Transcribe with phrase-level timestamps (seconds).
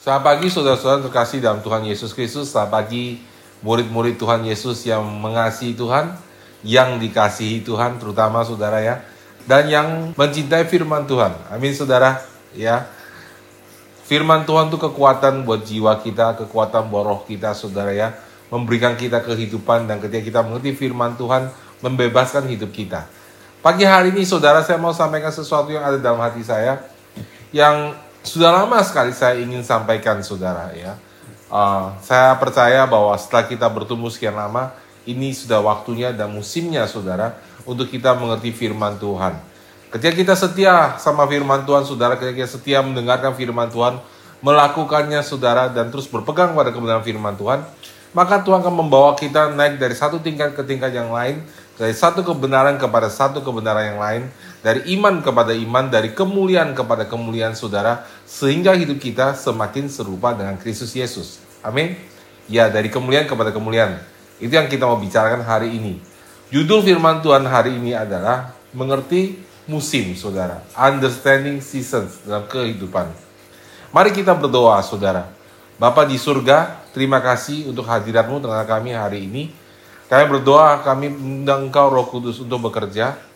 [0.00, 2.56] Selamat pagi saudara-saudara terkasih dalam Tuhan Yesus Kristus.
[2.56, 3.20] Selamat pagi
[3.60, 6.16] murid-murid Tuhan Yesus yang mengasihi Tuhan,
[6.64, 9.04] yang dikasihi Tuhan, terutama saudara ya,
[9.44, 11.36] dan yang mencintai firman Tuhan.
[11.52, 12.16] Amin saudara
[12.56, 12.88] ya.
[14.08, 18.16] Firman Tuhan itu kekuatan buat jiwa kita, kekuatan buat roh kita saudara ya.
[18.48, 21.52] Memberikan kita kehidupan dan ketika kita mengerti firman Tuhan,
[21.84, 23.04] membebaskan hidup kita.
[23.60, 26.88] Pagi hari ini saudara saya mau sampaikan sesuatu yang ada dalam hati saya
[27.52, 30.96] yang sudah lama sekali saya ingin sampaikan saudara ya.
[31.50, 34.70] Uh, saya percaya bahwa setelah kita bertumbuh sekian lama,
[35.02, 37.34] ini sudah waktunya dan musimnya saudara
[37.66, 39.34] untuk kita mengerti firman Tuhan.
[39.90, 43.98] Ketika kita setia sama firman Tuhan saudara, ketika kita setia mendengarkan firman Tuhan,
[44.38, 47.66] melakukannya saudara dan terus berpegang pada kebenaran firman Tuhan,
[48.14, 51.42] maka Tuhan akan membawa kita naik dari satu tingkat ke tingkat yang lain,
[51.74, 54.22] dari satu kebenaran kepada satu kebenaran yang lain,
[54.60, 60.60] dari iman kepada iman, dari kemuliaan kepada kemuliaan saudara, sehingga hidup kita semakin serupa dengan
[60.60, 61.40] Kristus Yesus.
[61.64, 61.96] Amin.
[62.48, 64.00] Ya, dari kemuliaan kepada kemuliaan.
[64.40, 66.00] Itu yang kita mau bicarakan hari ini.
[66.52, 70.60] Judul firman Tuhan hari ini adalah mengerti musim, saudara.
[70.76, 73.06] Understanding seasons dalam kehidupan.
[73.94, 75.30] Mari kita berdoa, saudara.
[75.80, 79.48] Bapak di surga, terima kasih untuk hadiratmu dengan kami hari ini.
[80.10, 83.29] Kami berdoa, kami mengundang Engkau Roh Kudus untuk bekerja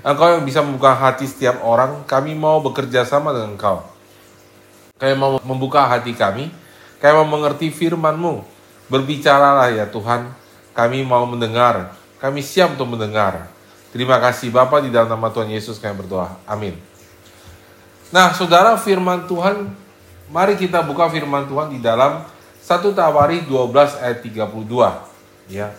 [0.00, 3.84] Engkau yang bisa membuka hati setiap orang, kami mau bekerja sama dengan Engkau.
[4.96, 6.48] Kami mau membuka hati kami,
[7.00, 8.40] kami mau mengerti firman-Mu.
[8.88, 10.32] Berbicaralah ya Tuhan,
[10.72, 13.48] kami mau mendengar, kami siap untuk mendengar.
[13.92, 16.38] Terima kasih Bapak di dalam nama Tuhan Yesus kami berdoa.
[16.48, 16.78] Amin.
[18.10, 19.70] Nah, saudara firman Tuhan,
[20.32, 22.24] mari kita buka firman Tuhan di dalam
[22.60, 24.48] 1 Tawari 12 ayat 32.
[25.50, 25.74] Ya,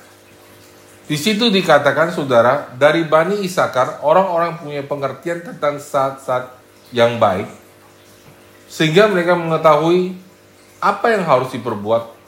[1.09, 6.53] di situ dikatakan saudara, dari Bani Isakar orang-orang punya pengertian tentang saat-saat
[6.93, 7.47] yang baik
[8.71, 10.15] sehingga mereka mengetahui
[10.79, 12.19] apa yang harus diperbuat.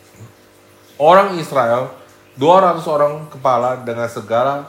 [0.99, 1.95] Orang Israel
[2.37, 4.67] 200 orang kepala dengan segala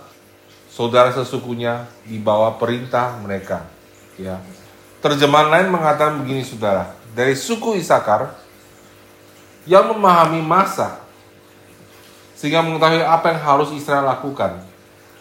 [0.71, 3.67] saudara sesukunya di bawah perintah mereka.
[4.17, 4.41] Ya.
[5.05, 8.33] Terjemahan lain mengatakan begini saudara, dari suku Isakar
[9.69, 11.04] yang memahami masa
[12.45, 14.61] sehingga mengetahui apa yang harus Israel lakukan.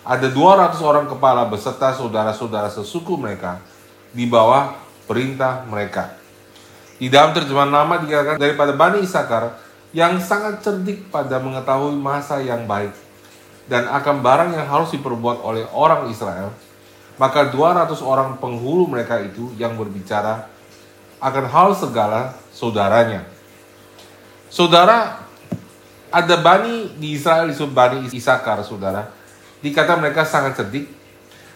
[0.04, 3.64] Ada 200 orang kepala beserta saudara-saudara sesuku mereka
[4.12, 4.76] di bawah
[5.08, 6.20] perintah mereka.
[7.00, 9.56] Di dalam terjemahan nama dikatakan daripada Bani Isakar
[9.96, 12.92] yang sangat cerdik pada mengetahui masa yang baik
[13.72, 16.52] dan akan barang yang harus diperbuat oleh orang Israel,
[17.16, 20.52] maka 200 orang penghulu mereka itu yang berbicara
[21.24, 23.24] akan hal segala saudaranya.
[24.52, 25.24] Saudara
[26.14, 29.10] ada Bani di Israel disebut Bani Isakar, saudara.
[29.66, 30.86] Dikata mereka sangat cerdik.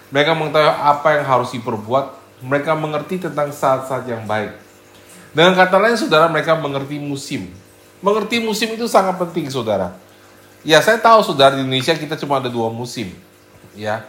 [0.09, 2.17] Mereka mengetahui apa yang harus diperbuat.
[2.41, 4.57] Mereka mengerti tentang saat-saat yang baik.
[5.29, 7.53] Dengan kata lain, saudara, mereka mengerti musim.
[8.01, 9.93] Mengerti musim itu sangat penting, saudara.
[10.65, 13.13] Ya, saya tahu, saudara, di Indonesia kita cuma ada dua musim.
[13.77, 14.01] Ya,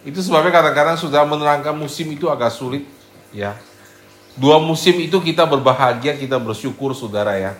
[0.00, 2.88] itu sebabnya kadang-kadang sudah menerangkan musim itu agak sulit.
[3.36, 3.52] Ya,
[4.32, 7.52] dua musim itu kita berbahagia, kita bersyukur, saudara ya.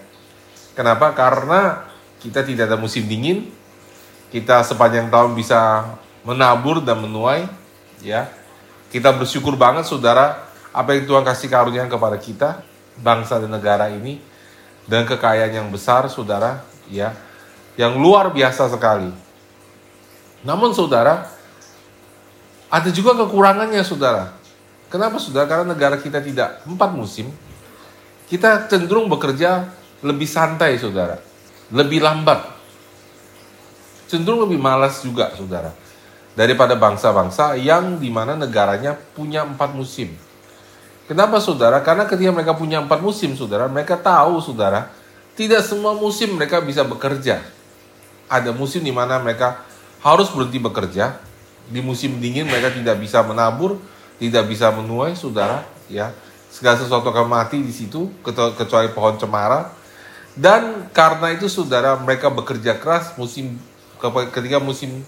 [0.72, 1.12] Kenapa?
[1.12, 1.93] Karena
[2.24, 3.52] kita tidak ada musim dingin,
[4.32, 5.92] kita sepanjang tahun bisa
[6.24, 7.44] menabur dan menuai,
[8.00, 8.32] ya.
[8.88, 10.40] Kita bersyukur banget saudara
[10.72, 12.64] apa yang Tuhan kasih karunia kepada kita,
[12.96, 14.24] bangsa dan negara ini,
[14.88, 17.12] dan kekayaan yang besar saudara, ya,
[17.76, 19.12] yang luar biasa sekali.
[20.40, 21.28] Namun saudara,
[22.72, 24.32] ada juga kekurangannya saudara.
[24.88, 25.44] Kenapa saudara?
[25.44, 27.28] Karena negara kita tidak empat musim,
[28.32, 29.68] kita cenderung bekerja
[30.00, 31.33] lebih santai saudara
[31.74, 32.54] lebih lambat.
[34.06, 35.74] Cenderung lebih malas juga, saudara.
[36.38, 40.14] Daripada bangsa-bangsa yang di mana negaranya punya empat musim.
[41.10, 41.82] Kenapa saudara?
[41.82, 44.88] Karena ketika mereka punya empat musim, saudara, mereka tahu, saudara,
[45.34, 47.42] tidak semua musim mereka bisa bekerja.
[48.30, 49.66] Ada musim di mana mereka
[50.00, 51.18] harus berhenti bekerja.
[51.64, 53.82] Di musim dingin mereka tidak bisa menabur,
[54.22, 55.66] tidak bisa menuai, saudara.
[55.90, 56.14] Ya,
[56.54, 58.10] segala sesuatu akan mati di situ,
[58.56, 59.83] kecuali pohon cemara
[60.34, 63.54] dan karena itu saudara mereka bekerja keras musim
[64.34, 65.06] ketika musim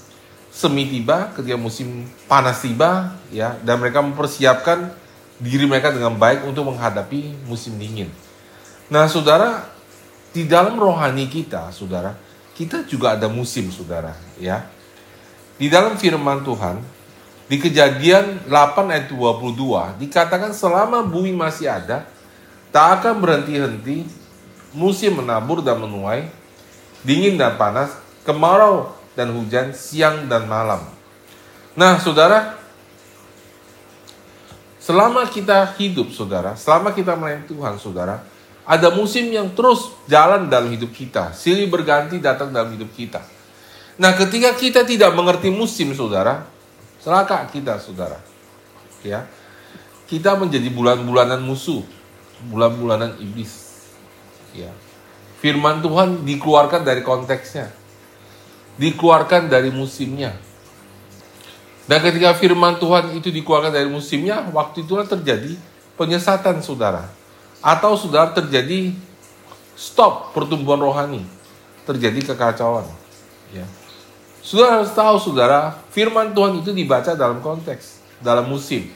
[0.57, 4.89] semi tiba, ketika musim panas tiba, ya, dan mereka mempersiapkan
[5.37, 8.09] diri mereka dengan baik untuk menghadapi musim dingin.
[8.89, 9.69] Nah, saudara,
[10.33, 12.17] di dalam rohani kita, saudara,
[12.57, 14.65] kita juga ada musim, saudara, ya.
[15.61, 16.81] Di dalam firman Tuhan,
[17.53, 22.09] di kejadian 8 ayat 22, dikatakan selama bumi masih ada,
[22.73, 24.09] tak akan berhenti-henti
[24.77, 26.29] musim menabur dan menuai,
[27.01, 27.97] dingin dan panas,
[28.29, 30.85] kemarau dan hujan, siang dan malam.
[31.73, 32.61] Nah, saudara,
[34.77, 38.21] selama kita hidup, saudara, selama kita melayani Tuhan, saudara,
[38.67, 43.23] Ada musim yang terus jalan dalam hidup kita, silih berganti datang dalam hidup kita.
[43.95, 46.43] Nah, ketika kita tidak mengerti musim, saudara,
[46.99, 48.19] celaka kita, saudara.
[49.07, 49.23] Ya,
[50.11, 51.87] kita menjadi bulan-bulanan musuh,
[52.51, 53.66] bulan-bulanan iblis.
[54.57, 54.73] Ya,
[55.45, 57.69] firman Tuhan dikeluarkan dari konteksnya,
[58.81, 60.33] dikeluarkan dari musimnya.
[61.87, 65.55] Dan ketika firman Tuhan itu dikeluarkan dari musimnya, waktu itulah terjadi
[65.95, 67.07] penyesatan saudara.
[67.63, 68.91] Atau saudara terjadi
[69.79, 71.23] stop pertumbuhan rohani.
[71.87, 72.91] Terjadi kekacauan.
[73.55, 73.63] Ya.
[74.43, 78.91] Saudara harus tahu saudara, firman Tuhan itu dibaca dalam konteks, dalam musim.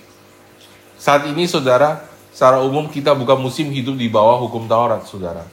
[0.98, 5.44] Saat ini saudara, secara umum kita bukan musim hidup di bawah hukum Taurat saudara.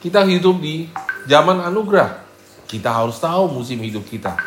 [0.00, 0.88] Kita hidup di
[1.28, 2.24] zaman anugerah.
[2.64, 4.38] Kita harus tahu musim hidup kita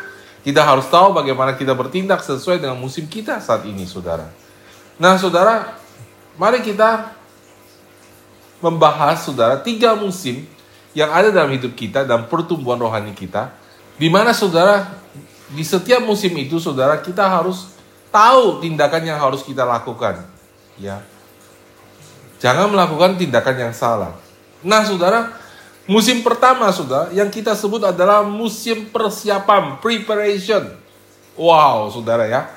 [0.44, 4.28] kita harus tahu bagaimana kita bertindak sesuai dengan musim kita saat ini, saudara.
[5.00, 5.72] Nah, saudara,
[6.36, 7.16] mari kita
[8.60, 10.44] membahas, saudara, tiga musim
[10.92, 13.56] yang ada dalam hidup kita dan pertumbuhan rohani kita.
[13.96, 14.92] Di mana, saudara,
[15.48, 17.72] di setiap musim itu, saudara, kita harus
[18.12, 20.28] tahu tindakan yang harus kita lakukan.
[20.76, 21.00] Ya,
[22.44, 24.12] jangan melakukan tindakan yang salah.
[24.60, 25.32] Nah, saudara,
[25.84, 30.72] Musim pertama sudah yang kita sebut adalah musim persiapan, preparation.
[31.36, 32.48] Wow, saudara ya.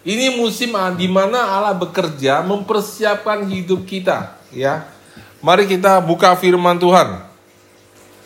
[0.00, 4.88] Ini musim di mana Allah bekerja mempersiapkan hidup kita, ya.
[5.44, 7.20] Mari kita buka firman Tuhan.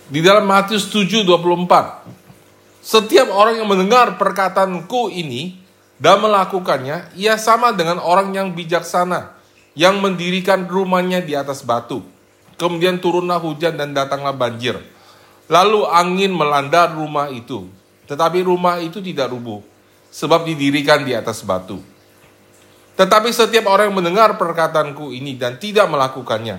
[0.06, 2.06] Di dalam Matius 7:24.
[2.78, 5.58] Setiap orang yang mendengar perkataanku ini
[5.98, 9.38] dan melakukannya, ia sama dengan orang yang bijaksana
[9.78, 12.02] yang mendirikan rumahnya di atas batu.
[12.58, 14.75] Kemudian turunlah hujan dan datanglah banjir.
[15.46, 17.70] Lalu angin melanda rumah itu.
[18.10, 19.62] Tetapi rumah itu tidak rubuh.
[20.10, 21.78] Sebab didirikan di atas batu.
[22.98, 26.58] Tetapi setiap orang yang mendengar perkataanku ini dan tidak melakukannya.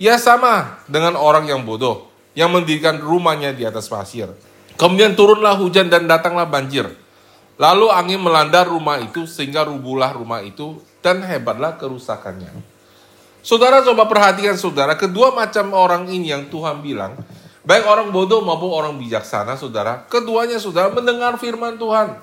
[0.00, 2.08] Ia sama dengan orang yang bodoh.
[2.32, 4.32] Yang mendirikan rumahnya di atas pasir.
[4.80, 6.88] Kemudian turunlah hujan dan datanglah banjir.
[7.60, 12.48] Lalu angin melanda rumah itu sehingga rubuhlah rumah itu dan hebatlah kerusakannya.
[13.44, 17.20] Saudara coba perhatikan saudara, kedua macam orang ini yang Tuhan bilang,
[17.60, 22.16] baik orang bodoh maupun orang bijaksana saudara, keduanya saudara mendengar firman Tuhan.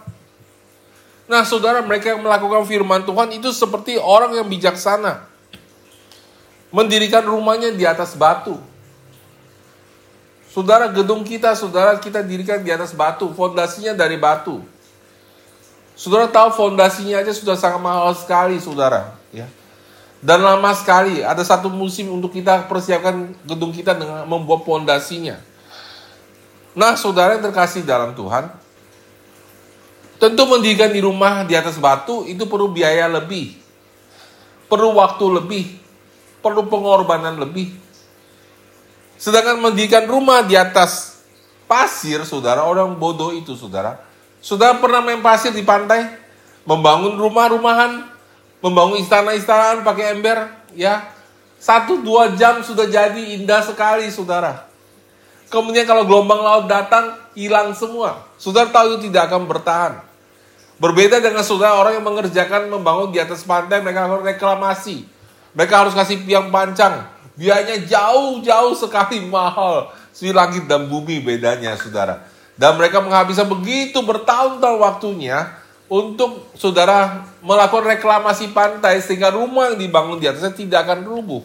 [1.30, 5.22] Nah saudara mereka yang melakukan firman Tuhan itu seperti orang yang bijaksana.
[6.74, 8.58] Mendirikan rumahnya di atas batu.
[10.50, 14.77] Saudara gedung kita, saudara kita dirikan di atas batu, fondasinya dari batu.
[15.98, 19.18] Saudara tahu fondasinya aja sudah sangat mahal sekali, saudara.
[19.34, 19.50] Ya.
[20.22, 25.42] Dan lama sekali, ada satu musim untuk kita persiapkan gedung kita dengan membuat pondasinya.
[26.78, 28.54] Nah, saudara yang terkasih dalam Tuhan,
[30.22, 33.58] tentu mendirikan di rumah di atas batu itu perlu biaya lebih,
[34.70, 35.66] perlu waktu lebih,
[36.46, 37.74] perlu pengorbanan lebih.
[39.18, 41.22] Sedangkan mendirikan rumah di atas
[41.66, 44.07] pasir, saudara, orang bodoh itu, saudara.
[44.48, 46.08] Saudara pernah main pasir di pantai?
[46.64, 48.08] Membangun rumah-rumahan,
[48.64, 51.04] membangun istana-istana pakai ember, ya.
[51.60, 54.64] Satu dua jam sudah jadi indah sekali, saudara.
[55.52, 58.24] Kemudian kalau gelombang laut datang, hilang semua.
[58.40, 59.94] Saudara tahu itu tidak akan bertahan.
[60.80, 65.04] Berbeda dengan saudara orang yang mengerjakan membangun di atas pantai, mereka harus reklamasi.
[65.60, 67.04] Mereka harus kasih piang pancang.
[67.36, 69.92] Biayanya jauh-jauh sekali mahal.
[70.16, 72.37] Si langit dan bumi bedanya, saudara.
[72.58, 75.46] Dan mereka menghabiskan begitu bertahun-tahun waktunya
[75.88, 81.42] untuk saudara melakukan reklamasi pantai sehingga rumah yang dibangun di atasnya tidak akan rubuh.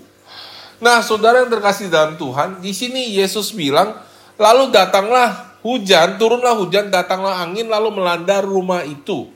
[0.82, 3.94] Nah, saudara yang terkasih dalam Tuhan, di sini Yesus bilang,
[4.34, 9.30] lalu datanglah hujan, turunlah hujan, datanglah angin, lalu melanda rumah itu.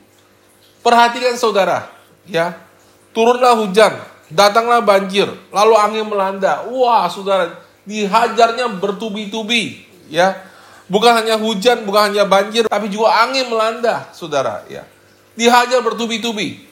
[0.83, 1.87] Perhatikan saudara,
[2.27, 2.51] ya,
[3.15, 3.95] turunlah hujan,
[4.27, 6.67] datanglah banjir, lalu angin melanda.
[6.67, 7.55] Wah, saudara,
[7.87, 10.46] dihajarnya bertubi-tubi, ya.
[10.87, 14.87] Bukan hanya hujan, bukan hanya banjir, tapi juga angin melanda, saudara, ya
[15.37, 16.65] dihajar bertubi-tubi.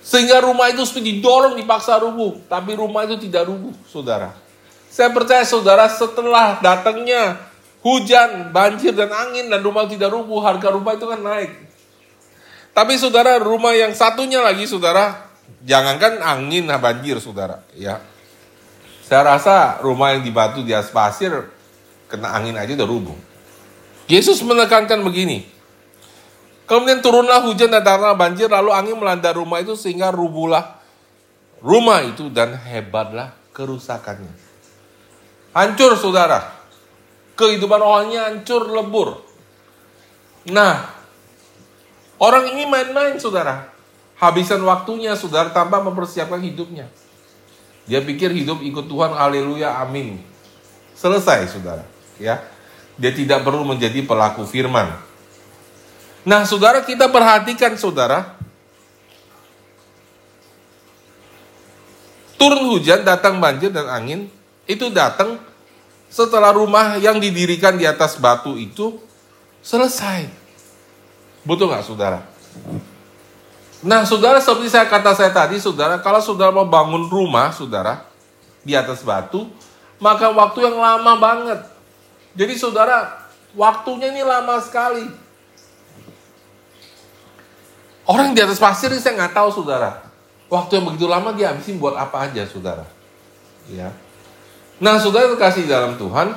[0.00, 2.40] Sehingga rumah itu seperti didorong dipaksa rubuh.
[2.48, 4.32] Tapi rumah itu tidak rubuh, saudara.
[4.88, 7.36] Saya percaya saudara setelah datangnya
[7.84, 11.52] hujan, banjir, dan angin dan rumah tidak rubuh, harga rumah itu kan naik.
[12.72, 15.28] Tapi saudara, rumah yang satunya lagi saudara,
[15.60, 17.60] jangankan angin nah banjir saudara.
[17.76, 18.00] ya.
[19.08, 21.32] Saya rasa rumah yang dibatu di atas pasir,
[22.12, 23.16] kena angin aja udah rubuh.
[24.04, 25.48] Yesus menekankan begini,
[26.68, 30.76] Kemudian turunlah hujan dan datanglah banjir, lalu angin melanda rumah itu sehingga rubuhlah
[31.64, 34.30] rumah itu dan hebatlah kerusakannya.
[35.56, 36.60] Hancur saudara.
[37.40, 39.24] Kehidupan rohaninya hancur lebur.
[40.52, 40.92] Nah,
[42.20, 43.72] orang ini main-main saudara.
[44.20, 46.90] Habisan waktunya saudara tanpa mempersiapkan hidupnya.
[47.88, 50.20] Dia pikir hidup ikut Tuhan, haleluya, amin.
[50.92, 51.88] Selesai, saudara.
[52.20, 52.44] Ya,
[53.00, 54.92] dia tidak perlu menjadi pelaku firman.
[56.28, 58.36] Nah, saudara kita perhatikan, saudara.
[62.36, 64.28] Turun hujan, datang banjir dan angin,
[64.68, 65.40] itu datang
[66.12, 69.00] setelah rumah yang didirikan di atas batu itu
[69.64, 70.28] selesai.
[71.40, 72.20] Betul nggak, saudara?
[73.78, 78.02] Nah, saudara, seperti saya kata saya tadi, saudara, kalau saudara mau bangun rumah, saudara,
[78.66, 79.46] di atas batu,
[80.02, 81.60] maka waktu yang lama banget.
[82.34, 83.22] Jadi, saudara,
[83.54, 85.06] waktunya ini lama sekali.
[88.02, 90.02] Orang di atas pasir ini saya nggak tahu, saudara.
[90.50, 92.82] Waktu yang begitu lama dia habisin buat apa aja, saudara.
[93.70, 93.94] Ya.
[94.82, 96.34] Nah, saudara terkasih dalam Tuhan,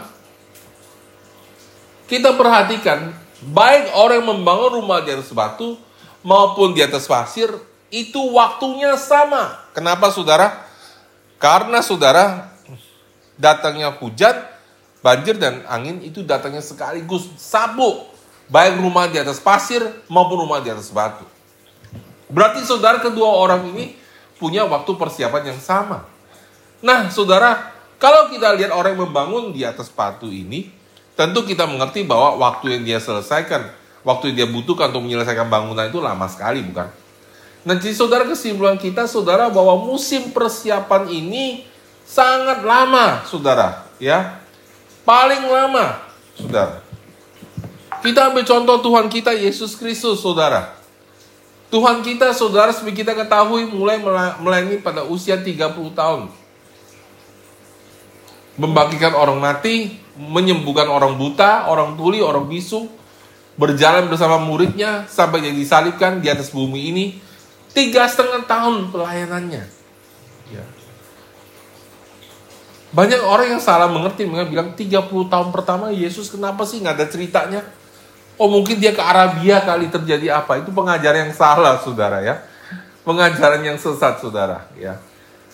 [2.05, 3.15] kita perhatikan,
[3.49, 5.79] baik orang yang membangun rumah di atas batu,
[6.21, 7.49] maupun di atas pasir
[7.91, 9.59] itu waktunya sama.
[9.75, 10.65] Kenapa saudara?
[11.41, 12.53] Karena saudara
[13.35, 14.45] datangnya hujan,
[15.01, 18.09] banjir dan angin itu datangnya sekaligus sabuk.
[18.51, 19.79] Baik rumah di atas pasir
[20.11, 21.23] maupun rumah di atas batu.
[22.27, 23.95] Berarti saudara kedua orang ini
[24.39, 26.03] punya waktu persiapan yang sama.
[26.83, 30.67] Nah saudara, kalau kita lihat orang yang membangun di atas batu ini,
[31.15, 36.01] tentu kita mengerti bahwa waktu yang dia selesaikan waktu dia butuhkan untuk menyelesaikan bangunan itu
[36.01, 36.89] lama sekali, bukan?
[37.61, 41.61] Nah, jadi saudara kesimpulan kita, saudara, bahwa musim persiapan ini
[42.01, 43.85] sangat lama, saudara.
[44.01, 44.41] Ya,
[45.05, 46.01] paling lama,
[46.33, 46.81] saudara.
[48.01, 50.73] Kita ambil contoh Tuhan kita Yesus Kristus, saudara.
[51.69, 54.01] Tuhan kita, saudara, seperti kita ketahui, mulai
[54.41, 56.33] melayani pada usia 30 tahun.
[58.57, 62.89] Membagikan orang mati, menyembuhkan orang buta, orang tuli, orang bisu,
[63.61, 67.05] berjalan bersama muridnya sampai dia disalibkan di atas bumi ini
[67.77, 69.63] tiga setengah tahun pelayanannya.
[70.49, 70.65] Ya.
[72.91, 77.07] Banyak orang yang salah mengerti, mereka bilang 30 tahun pertama Yesus kenapa sih nggak ada
[77.07, 77.61] ceritanya?
[78.35, 80.57] Oh mungkin dia ke Arabia kali terjadi apa?
[80.57, 82.41] Itu pengajaran yang salah, saudara ya.
[83.05, 84.97] Pengajaran yang sesat, saudara ya.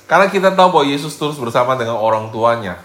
[0.08, 2.80] Karena kita tahu bahwa Yesus terus bersama dengan orang tuanya.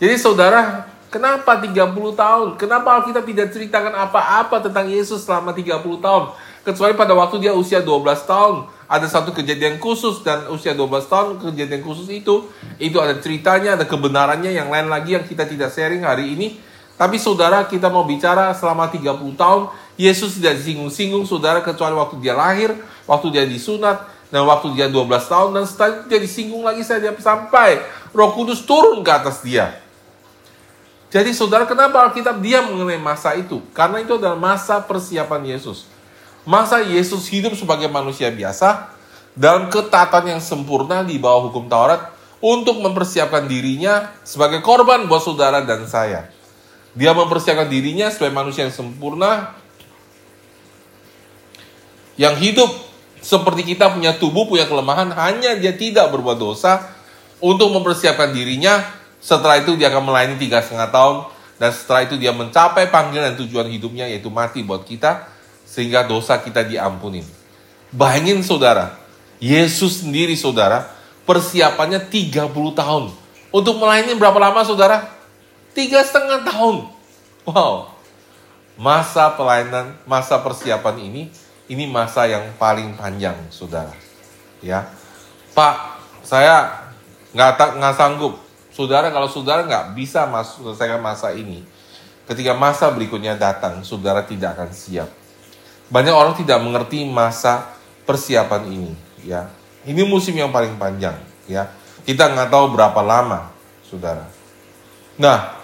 [0.00, 1.72] Jadi saudara, Kenapa 30
[2.12, 2.48] tahun?
[2.60, 6.36] Kenapa Alkitab tidak ceritakan apa-apa tentang Yesus selama 30 tahun?
[6.60, 8.68] Kecuali pada waktu dia usia 12 tahun.
[8.84, 12.44] Ada satu kejadian khusus dan usia 12 tahun kejadian khusus itu.
[12.76, 16.60] Itu ada ceritanya, ada kebenarannya yang lain lagi yang kita tidak sharing hari ini.
[17.00, 19.72] Tapi saudara kita mau bicara selama 30 tahun.
[19.96, 22.76] Yesus tidak disinggung-singgung saudara kecuali waktu dia lahir,
[23.08, 25.00] waktu dia disunat, dan waktu dia 12
[25.32, 25.48] tahun.
[25.56, 27.80] Dan setelah itu dia disinggung lagi saya sampai
[28.12, 29.85] roh kudus turun ke atas dia.
[31.06, 33.62] Jadi saudara kenapa Alkitab diam mengenai masa itu?
[33.70, 35.86] Karena itu adalah masa persiapan Yesus.
[36.42, 38.90] Masa Yesus hidup sebagai manusia biasa
[39.38, 42.10] dalam ketatan yang sempurna di bawah hukum Taurat
[42.42, 46.30] untuk mempersiapkan dirinya sebagai korban buat saudara dan saya.
[46.96, 49.52] Dia mempersiapkan dirinya sebagai manusia yang sempurna
[52.16, 52.72] yang hidup
[53.20, 56.88] seperti kita punya tubuh, punya kelemahan, hanya dia tidak berbuat dosa
[57.42, 58.80] untuk mempersiapkan dirinya
[59.20, 61.16] setelah itu dia akan melayani tiga setengah tahun.
[61.56, 65.24] Dan setelah itu dia mencapai panggilan tujuan hidupnya yaitu mati buat kita.
[65.66, 67.24] Sehingga dosa kita diampuni.
[67.90, 68.94] Bayangin saudara,
[69.42, 70.86] Yesus sendiri saudara,
[71.24, 73.04] persiapannya 30 tahun.
[73.50, 75.10] Untuk melayani berapa lama saudara?
[75.72, 76.88] Tiga setengah tahun.
[77.48, 77.92] Wow.
[78.76, 81.22] Masa pelayanan, masa persiapan ini,
[81.66, 83.92] ini masa yang paling panjang saudara.
[84.60, 84.88] Ya,
[85.56, 86.84] Pak, saya
[87.32, 88.45] nggak nggak sanggup
[88.76, 91.64] Saudara, kalau saudara nggak bisa masuk selesaikan masa ini,
[92.28, 95.08] ketika masa berikutnya datang, saudara tidak akan siap.
[95.88, 97.72] Banyak orang tidak mengerti masa
[98.04, 98.92] persiapan ini,
[99.24, 99.48] ya.
[99.88, 101.16] Ini musim yang paling panjang,
[101.48, 101.72] ya.
[102.04, 103.48] Kita nggak tahu berapa lama,
[103.80, 104.28] saudara.
[105.16, 105.56] Nah,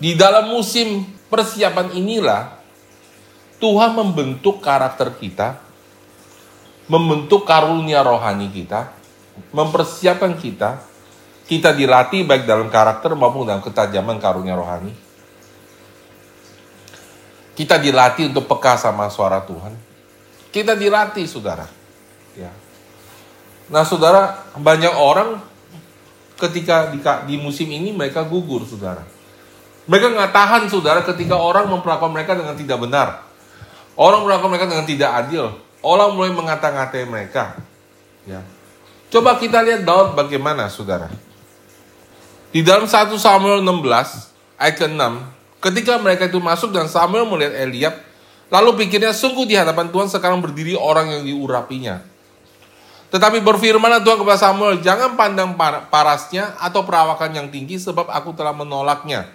[0.00, 2.64] di dalam musim persiapan inilah
[3.60, 5.60] Tuhan membentuk karakter kita,
[6.88, 8.88] membentuk karunia rohani kita,
[9.52, 10.93] mempersiapkan kita
[11.44, 14.96] kita dilatih baik dalam karakter maupun dalam ketajaman karunia rohani.
[17.54, 19.76] Kita dilatih untuk peka sama suara Tuhan.
[20.50, 21.68] Kita dilatih, saudara.
[22.34, 22.50] Ya.
[23.70, 25.38] Nah, saudara, banyak orang
[26.40, 29.06] ketika di, di musim ini mereka gugur, saudara.
[29.86, 33.08] Mereka nggak tahan, saudara, ketika orang memperlakukan mereka dengan tidak benar.
[33.94, 35.44] Orang memperlakukan mereka dengan tidak adil.
[35.84, 37.60] Orang mulai mengata-ngatai mereka.
[38.24, 38.42] Ya.
[39.12, 41.12] Coba kita lihat Daud bagaimana, saudara.
[42.54, 44.30] Di dalam 1 Samuel 16
[44.62, 45.02] ayat ke-6,
[45.58, 47.98] ketika mereka itu masuk dan Samuel melihat Eliab,
[48.46, 51.98] lalu pikirnya sungguh di hadapan Tuhan sekarang berdiri orang yang diurapinya.
[53.10, 55.58] Tetapi berfirmanlah Tuhan kepada Samuel, jangan pandang
[55.90, 59.26] parasnya atau perawakan yang tinggi sebab aku telah menolaknya.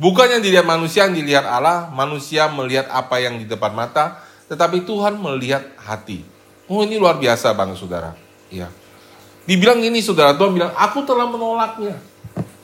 [0.00, 4.88] Bukan yang dilihat manusia yang dilihat Allah, manusia melihat apa yang di depan mata, tetapi
[4.88, 6.24] Tuhan melihat hati.
[6.64, 8.16] Oh ini luar biasa bang saudara.
[8.48, 8.72] Ya.
[9.44, 12.13] Dibilang ini saudara, Tuhan bilang, aku telah menolaknya.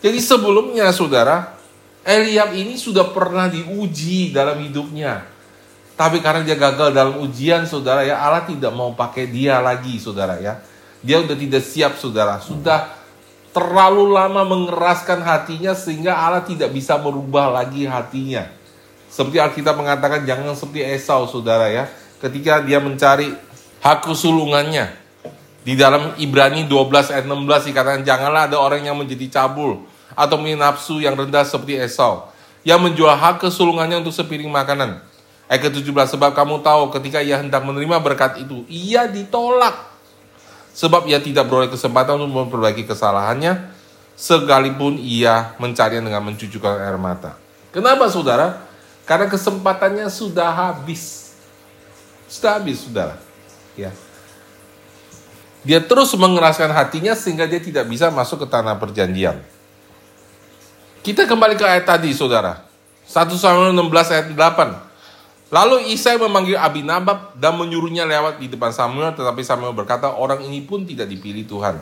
[0.00, 1.60] Jadi sebelumnya saudara,
[2.00, 5.28] Eliab ini sudah pernah diuji dalam hidupnya.
[5.92, 10.40] Tapi karena dia gagal dalam ujian, saudara ya, Allah tidak mau pakai dia lagi, saudara
[10.40, 10.56] ya.
[11.04, 12.40] Dia udah tidak siap, saudara.
[12.40, 12.88] Sudah
[13.52, 18.48] terlalu lama mengeraskan hatinya sehingga Allah tidak bisa merubah lagi hatinya.
[19.12, 21.84] Seperti Alkitab mengatakan jangan seperti Esau, saudara ya.
[22.16, 23.36] Ketika dia mencari
[23.84, 24.96] hak kesulungannya.
[25.60, 30.58] Di dalam Ibrani 12 ayat 16 dikatakan janganlah ada orang yang menjadi cabul atau punya
[30.58, 32.28] nafsu yang rendah seperti Esau
[32.66, 35.00] yang menjual hak kesulungannya untuk sepiring makanan
[35.50, 39.82] Ayat ke-17, sebab kamu tahu ketika ia hendak menerima berkat itu, ia ditolak.
[40.70, 43.58] Sebab ia tidak beroleh kesempatan untuk memperbaiki kesalahannya,
[44.14, 47.34] sekalipun ia mencari dengan mencucurkan air mata.
[47.74, 48.62] Kenapa saudara?
[49.02, 51.34] Karena kesempatannya sudah habis.
[52.30, 53.18] Sudah habis, saudara.
[53.74, 53.90] Ya.
[55.66, 59.42] Dia terus mengeraskan hatinya sehingga dia tidak bisa masuk ke tanah perjanjian.
[61.00, 62.60] Kita kembali ke ayat tadi, saudara.
[63.08, 65.48] 1 Samuel 16 ayat 8.
[65.50, 70.60] Lalu Isai memanggil Abinabab dan menyuruhnya lewat di depan Samuel, tetapi Samuel berkata, orang ini
[70.60, 71.80] pun tidak dipilih Tuhan.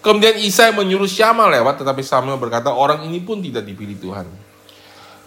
[0.00, 4.26] Kemudian Isai menyuruh Syama lewat, tetapi Samuel berkata, orang ini pun tidak dipilih Tuhan.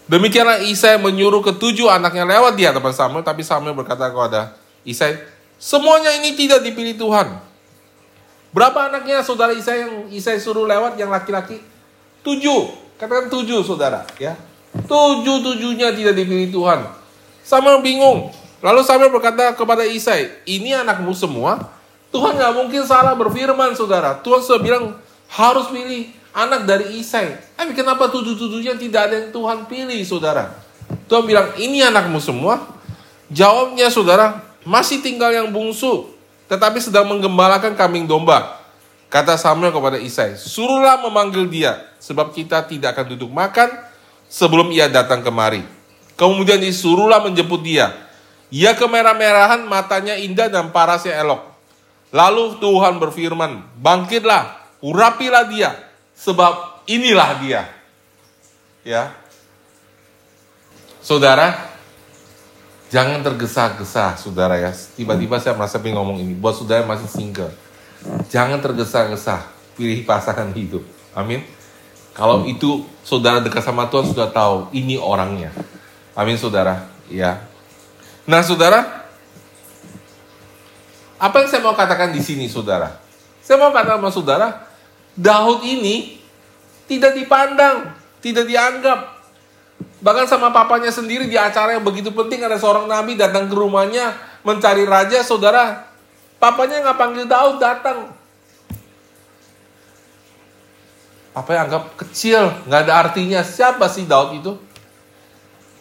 [0.10, 5.22] Demikianlah Isai menyuruh ketujuh anaknya lewat di hadapan Samuel, tapi Samuel berkata kepada Isai,
[5.62, 7.46] semuanya ini tidak dipilih Tuhan.
[8.52, 11.62] Berapa anaknya saudara Isai yang Isai suruh lewat yang laki-laki?
[12.26, 12.87] Tujuh.
[12.98, 14.02] Katakan tujuh saudara.
[14.18, 14.34] ya
[14.74, 16.86] Tujuh-tujuhnya tidak dipilih Tuhan.
[17.46, 18.34] Samuel bingung.
[18.58, 21.62] Lalu Samuel berkata kepada Isai, ini anakmu semua.
[22.10, 24.18] Tuhan nggak mungkin salah berfirman, saudara.
[24.26, 24.84] Tuhan sudah bilang
[25.30, 27.38] harus pilih anak dari Isai.
[27.54, 30.58] Tapi kenapa tujuh-tujuhnya tidak ada yang Tuhan pilih, saudara?
[31.06, 32.66] Tuhan bilang, ini anakmu semua.
[33.30, 36.10] Jawabnya, saudara, masih tinggal yang bungsu,
[36.50, 38.57] tetapi sedang menggembalakan kambing domba.
[39.08, 43.72] Kata Samuel kepada Isai, suruhlah memanggil dia, sebab kita tidak akan duduk makan
[44.28, 45.64] sebelum ia datang kemari.
[46.20, 47.96] Kemudian disuruhlah menjemput dia.
[48.52, 51.40] Ia kemerah-merahan, matanya indah dan parasnya elok.
[52.12, 55.76] Lalu Tuhan berfirman, bangkitlah, urapilah dia,
[56.16, 57.62] sebab inilah dia.
[58.88, 59.12] Ya,
[61.08, 61.56] Saudara,
[62.92, 64.76] jangan tergesa-gesa, saudara ya.
[64.76, 67.48] Tiba-tiba saya merasa pengen ngomong ini, buat saudara masih single.
[68.30, 70.84] Jangan tergesa-gesa, pilih pasangan hidup.
[71.18, 71.42] Amin.
[72.18, 75.54] Kalau itu saudara dekat sama Tuhan sudah tahu, ini orangnya.
[76.18, 76.90] Amin saudara.
[77.14, 77.46] Ya.
[78.26, 79.06] Nah saudara,
[81.18, 82.98] apa yang saya mau katakan di sini saudara?
[83.42, 84.48] Saya mau katakan sama saudara,
[85.18, 86.22] Daud ini
[86.86, 89.18] tidak dipandang, tidak dianggap.
[89.98, 94.14] Bahkan sama papanya sendiri di acara yang begitu penting ada seorang nabi datang ke rumahnya
[94.46, 95.87] mencari raja, saudara.
[96.38, 98.14] Papanya nggak panggil Daud datang.
[101.34, 103.42] Apa yang anggap kecil, nggak ada artinya.
[103.42, 104.54] Siapa sih Daud itu?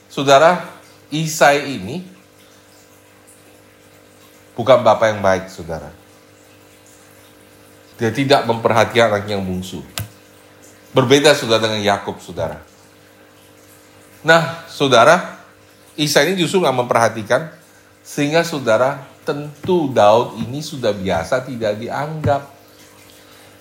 [0.09, 0.65] Saudara,
[1.13, 2.03] Isai ini
[4.57, 5.93] bukan bapak yang baik, saudara.
[7.97, 9.81] Dia tidak memperhatikan anak yang bungsu.
[10.93, 12.61] Berbeda saudara dengan Yakub, saudara.
[14.25, 15.37] Nah, saudara,
[15.97, 17.49] Isai ini justru nggak memperhatikan,
[18.05, 22.47] sehingga saudara tentu Daud ini sudah biasa tidak dianggap.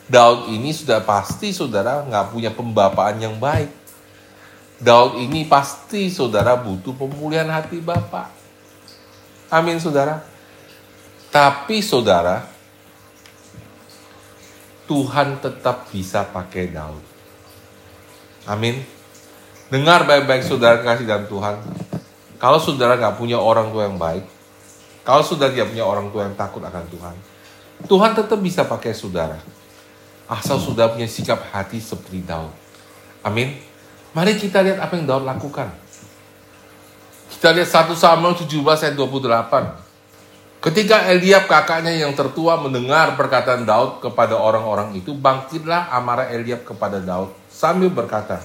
[0.06, 3.74] Daud ini sudah pasti saudara nggak punya pembapaan yang baik.
[4.78, 8.30] Daud ini pasti saudara butuh pemulihan hati Bapak.
[9.50, 10.22] Amin saudara.
[11.34, 12.48] Tapi saudara,
[14.86, 17.04] Tuhan tetap bisa pakai Daud.
[18.46, 18.86] Amin.
[19.74, 21.58] Dengar baik-baik saudara kasih dalam Tuhan.
[22.38, 24.35] Kalau saudara nggak punya orang tua yang baik,
[25.06, 27.16] kalau saudara tidak punya orang tua yang takut akan Tuhan,
[27.86, 29.38] Tuhan tetap bisa pakai saudara.
[30.26, 32.50] Asal saudara punya sikap hati seperti Daud.
[33.22, 33.54] Amin.
[34.18, 35.70] Mari kita lihat apa yang Daud lakukan.
[37.30, 39.86] Kita lihat 1 Samuel 17 ayat 28.
[40.66, 46.98] Ketika Eliab kakaknya yang tertua mendengar perkataan Daud kepada orang-orang itu, bangkitlah amarah Eliab kepada
[46.98, 48.42] Daud sambil berkata,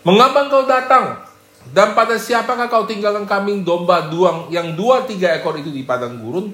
[0.00, 1.31] Mengapa engkau datang?
[1.70, 6.18] Dan pada siapakah kau tinggalkan kambing domba duang yang dua tiga ekor itu di padang
[6.18, 6.50] gurun?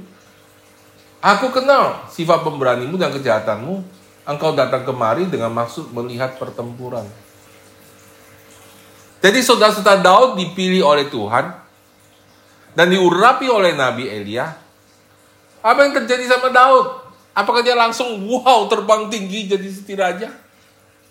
[1.19, 3.83] Aku kenal sifat pemberanimu dan kejahatanmu.
[4.29, 7.09] Engkau datang kemari dengan maksud melihat pertempuran.
[9.19, 11.51] Jadi saudara-saudara Daud dipilih oleh Tuhan
[12.77, 14.53] dan diurapi oleh Nabi Elia.
[15.65, 17.09] Apa yang terjadi sama Daud?
[17.35, 20.29] Apakah dia langsung wow terbang tinggi jadi setiraja?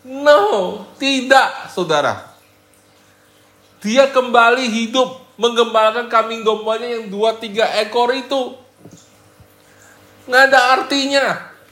[0.08, 2.37] No, tidak saudara.
[3.82, 8.58] Dia kembali hidup menggembalakan kambing dombanya yang dua tiga ekor itu.
[10.26, 11.26] Nggak ada artinya.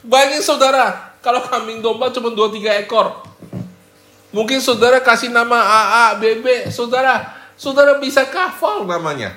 [0.06, 3.26] Bayangin saudara, kalau kambing domba cuma dua tiga ekor.
[4.30, 9.34] Mungkin saudara kasih nama AA, BB, saudara, saudara bisa kafal namanya.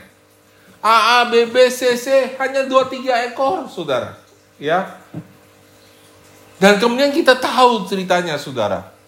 [0.79, 4.19] AA, BB, CC hanya dua tiga ekor, saudara.
[4.61, 4.99] Ya.
[6.59, 8.98] Dan kemudian kita tahu ceritanya, saudara.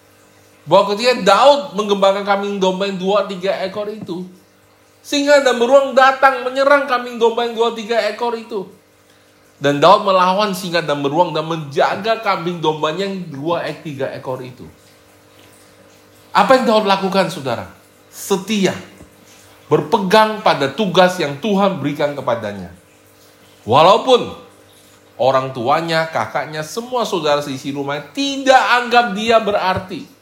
[0.65, 4.29] Bahwa ketika Daud mengembangkan kambing domba yang dua tiga ekor itu,
[5.01, 8.69] Singa dan beruang datang menyerang kambing domba yang dua tiga ekor itu.
[9.61, 14.41] Dan Daud melawan singa dan beruang dan menjaga kambing dombanya yang dua ek tiga ekor
[14.41, 14.65] itu.
[16.33, 17.69] Apa yang Daud lakukan saudara?
[18.09, 18.73] Setia.
[19.69, 22.73] Berpegang pada tugas yang Tuhan berikan kepadanya.
[23.61, 24.33] Walaupun
[25.21, 30.20] orang tuanya, kakaknya, semua saudara seisi rumahnya tidak anggap dia berarti.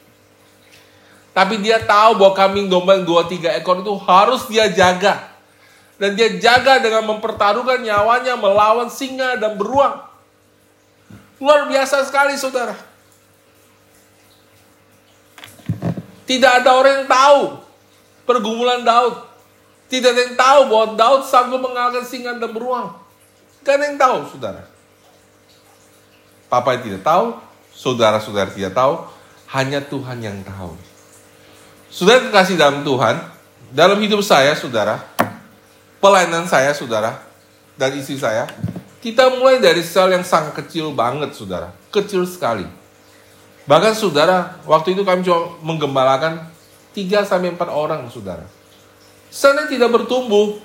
[1.30, 5.30] Tapi dia tahu bahwa kambing domba yang dua tiga ekor itu harus dia jaga.
[6.00, 10.00] Dan dia jaga dengan mempertaruhkan nyawanya melawan singa dan beruang.
[11.38, 12.74] Luar biasa sekali saudara.
[16.26, 17.40] Tidak ada orang yang tahu
[18.22, 19.26] pergumulan Daud.
[19.90, 22.94] Tidak ada yang tahu bahwa Daud sanggup mengalahkan singa dan beruang.
[23.66, 24.62] Ada yang tahu saudara.
[26.50, 27.38] Papa tidak tahu,
[27.70, 29.06] saudara-saudara tidak tahu,
[29.54, 30.74] hanya Tuhan yang tahu.
[31.90, 33.18] Saudara kekasih dalam Tuhan,
[33.74, 35.02] dalam hidup saya, saudara,
[35.98, 37.18] pelayanan saya, saudara,
[37.74, 38.46] dan istri saya,
[39.02, 41.74] kita mulai dari sel yang sangat kecil banget, saudara.
[41.90, 42.62] Kecil sekali.
[43.66, 46.46] Bahkan saudara, waktu itu kami cuma menggembalakan
[46.94, 48.46] 3 sampai 4 orang, saudara.
[49.26, 50.62] Selnya tidak bertumbuh,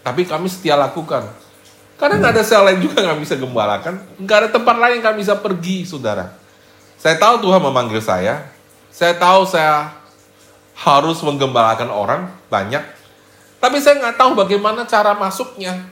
[0.00, 1.28] tapi kami setia lakukan.
[2.00, 5.16] Karena nggak ada sel lain juga nggak bisa gembalakan, nggak ada tempat lain yang kami
[5.20, 6.32] bisa pergi, saudara.
[6.96, 8.51] Saya tahu Tuhan memanggil saya,
[8.92, 9.96] saya tahu saya
[10.76, 12.84] harus menggembalakan orang banyak,
[13.56, 15.88] tapi saya nggak tahu bagaimana cara masuknya.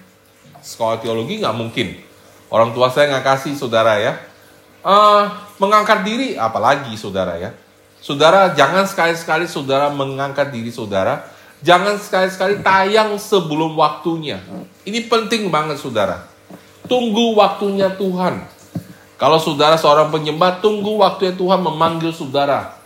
[0.60, 1.96] Sekolah teologi nggak mungkin.
[2.52, 4.20] Orang tua saya nggak kasih saudara ya.
[4.84, 7.56] Uh, mengangkat diri, apalagi saudara ya.
[8.00, 11.24] Saudara jangan sekali-sekali saudara mengangkat diri saudara.
[11.60, 14.40] Jangan sekali-sekali tayang sebelum waktunya.
[14.88, 16.24] Ini penting banget saudara.
[16.88, 18.40] Tunggu waktunya Tuhan.
[19.20, 22.79] Kalau saudara seorang penyembah, tunggu waktunya Tuhan memanggil saudara.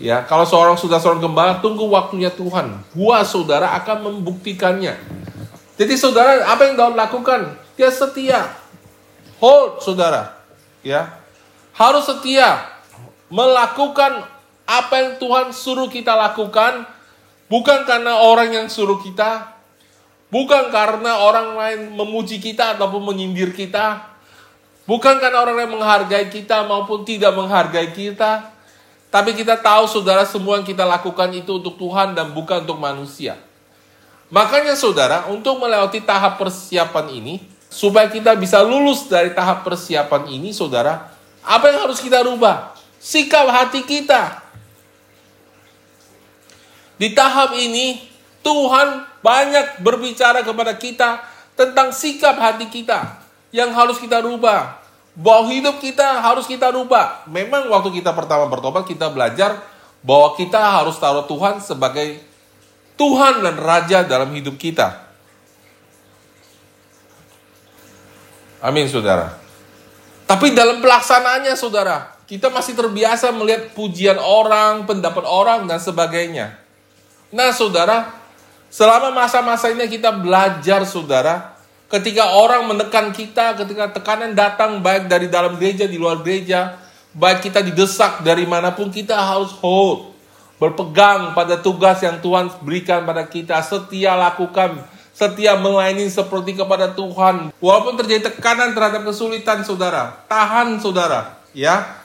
[0.00, 2.72] Ya, kalau seorang sudah seorang gembala, tunggu waktunya Tuhan.
[2.96, 4.96] Buah saudara akan membuktikannya.
[5.76, 7.52] Jadi saudara, apa yang Daud lakukan?
[7.76, 8.48] Dia setia.
[9.44, 10.40] Hold, saudara.
[10.80, 11.20] Ya,
[11.76, 12.64] harus setia
[13.28, 14.24] melakukan
[14.64, 16.88] apa yang Tuhan suruh kita lakukan,
[17.52, 19.60] bukan karena orang yang suruh kita,
[20.32, 24.12] bukan karena orang lain memuji kita ataupun menyindir kita,
[24.88, 28.49] bukan karena orang lain menghargai kita maupun tidak menghargai kita,
[29.10, 33.34] tapi kita tahu saudara semua yang kita lakukan itu untuk Tuhan dan bukan untuk manusia.
[34.30, 40.54] Makanya saudara, untuk melewati tahap persiapan ini, supaya kita bisa lulus dari tahap persiapan ini,
[40.54, 41.10] saudara,
[41.42, 42.78] apa yang harus kita rubah?
[43.02, 44.46] Sikap hati kita.
[46.94, 47.98] Di tahap ini,
[48.46, 51.26] Tuhan banyak berbicara kepada kita
[51.58, 53.18] tentang sikap hati kita
[53.50, 54.79] yang harus kita rubah
[55.14, 57.26] bahwa hidup kita harus kita rubah.
[57.26, 59.58] Memang waktu kita pertama bertobat kita belajar
[60.00, 62.22] bahwa kita harus taruh Tuhan sebagai
[62.96, 65.08] Tuhan dan Raja dalam hidup kita.
[68.60, 69.40] Amin saudara.
[70.28, 76.54] Tapi dalam pelaksanaannya saudara, kita masih terbiasa melihat pujian orang, pendapat orang, dan sebagainya.
[77.34, 78.14] Nah saudara,
[78.70, 81.49] selama masa-masa ini kita belajar saudara,
[81.90, 86.78] Ketika orang menekan kita, ketika tekanan datang baik dari dalam gereja, di luar gereja,
[87.18, 90.14] baik kita didesak dari mana pun, kita harus hold.
[90.62, 97.50] Berpegang pada tugas yang Tuhan berikan pada kita, setia lakukan, setia melayani seperti kepada Tuhan.
[97.58, 101.98] Walaupun terjadi tekanan terhadap kesulitan saudara, tahan saudara, ya.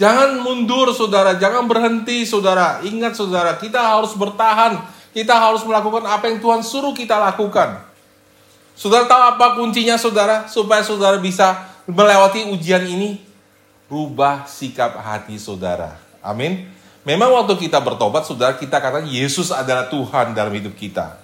[0.00, 2.80] Jangan mundur saudara, jangan berhenti saudara.
[2.80, 4.80] Ingat saudara, kita harus bertahan.
[5.12, 7.93] Kita harus melakukan apa yang Tuhan suruh kita lakukan.
[8.74, 10.50] Saudara tahu apa kuncinya saudara?
[10.50, 13.22] Supaya saudara bisa melewati ujian ini.
[13.86, 15.94] Rubah sikap hati saudara.
[16.18, 16.66] Amin.
[17.04, 21.20] Memang waktu kita bertobat, saudara kita katakan Yesus adalah Tuhan dalam hidup kita.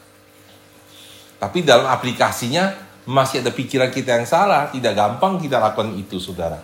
[1.41, 2.77] Tapi dalam aplikasinya
[3.09, 4.69] masih ada pikiran kita yang salah.
[4.69, 6.61] Tidak gampang kita lakukan itu saudara.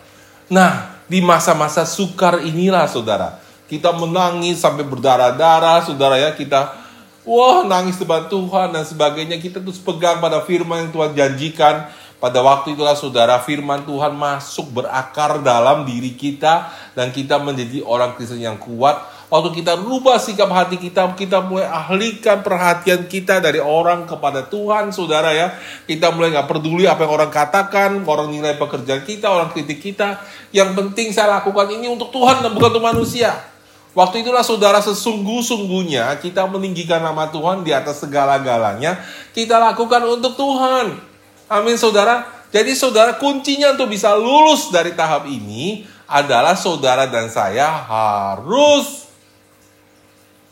[0.53, 3.41] Nah, di masa-masa sukar inilah saudara.
[3.67, 6.37] Kita menangis sampai berdarah-darah saudara ya.
[6.37, 6.86] Kita
[7.27, 9.37] wah nangis depan Tuhan dan sebagainya.
[9.43, 14.81] Kita terus pegang pada firman yang Tuhan janjikan Pada waktu itulah saudara firman Tuhan masuk
[14.81, 18.97] berakar dalam diri kita dan kita menjadi orang Kristen yang kuat.
[19.29, 24.97] Waktu kita rubah sikap hati kita, kita mulai ahlikan perhatian kita dari orang kepada Tuhan,
[24.97, 25.53] saudara ya.
[25.85, 30.17] Kita mulai nggak peduli apa yang orang katakan, orang nilai pekerjaan kita, orang kritik kita.
[30.57, 33.56] Yang penting saya lakukan ini untuk Tuhan dan bukan untuk manusia.
[33.97, 39.01] Waktu itulah saudara sesungguh-sungguhnya kita meninggikan nama Tuhan di atas segala-galanya.
[39.33, 41.01] Kita lakukan untuk Tuhan.
[41.49, 42.29] Amin saudara.
[42.53, 49.09] Jadi saudara kuncinya untuk bisa lulus dari tahap ini adalah saudara dan saya harus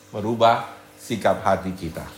[0.09, 0.65] merubah
[0.97, 2.09] sikap hati kita.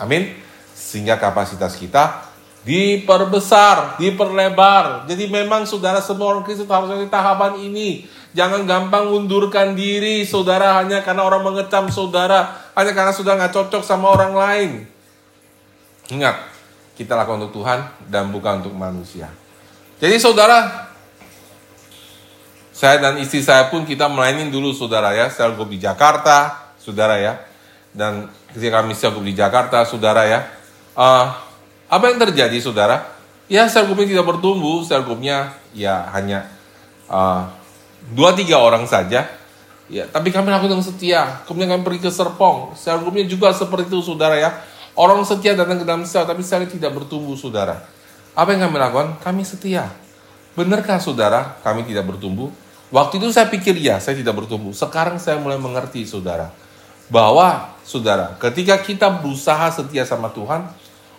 [0.00, 0.32] Amin.
[0.72, 2.24] Sehingga kapasitas kita
[2.64, 5.08] diperbesar, diperlebar.
[5.08, 8.08] Jadi memang saudara semua orang Kristen harus di tahapan ini.
[8.30, 12.70] Jangan gampang mundurkan diri saudara hanya karena orang mengecam saudara.
[12.78, 14.70] Hanya karena sudah nggak cocok sama orang lain.
[16.10, 16.38] Ingat,
[16.94, 19.30] kita lakukan untuk Tuhan dan bukan untuk manusia.
[19.98, 20.90] Jadi saudara,
[22.70, 27.34] saya dan istri saya pun kita melayani dulu saudara ya, group di Jakarta, saudara ya.
[27.90, 30.40] Dan ketika kami group di Jakarta, saudara ya.
[30.94, 31.50] Uh,
[31.90, 33.02] apa yang terjadi saudara?
[33.50, 36.46] Ya sel groupnya tidak bertumbuh, sel groupnya ya hanya
[37.10, 37.50] uh,
[38.14, 39.26] dua tiga orang saja.
[39.90, 41.42] Ya, tapi kami lakukan dengan setia.
[41.50, 42.78] Kemudian kami pergi ke Serpong.
[42.78, 44.54] Groupnya juga seperti itu saudara ya
[45.00, 47.80] Orang setia datang ke dalam sel, tapi sel tidak bertumbuh, saudara.
[48.36, 49.08] Apa yang kami lakukan?
[49.24, 49.88] Kami setia.
[50.52, 52.52] Benarkah saudara, kami tidak bertumbuh?
[52.92, 54.76] Waktu itu saya pikir ya, saya tidak bertumbuh.
[54.76, 56.52] Sekarang saya mulai mengerti, saudara.
[57.08, 60.68] Bahwa, saudara, ketika kita berusaha setia sama Tuhan,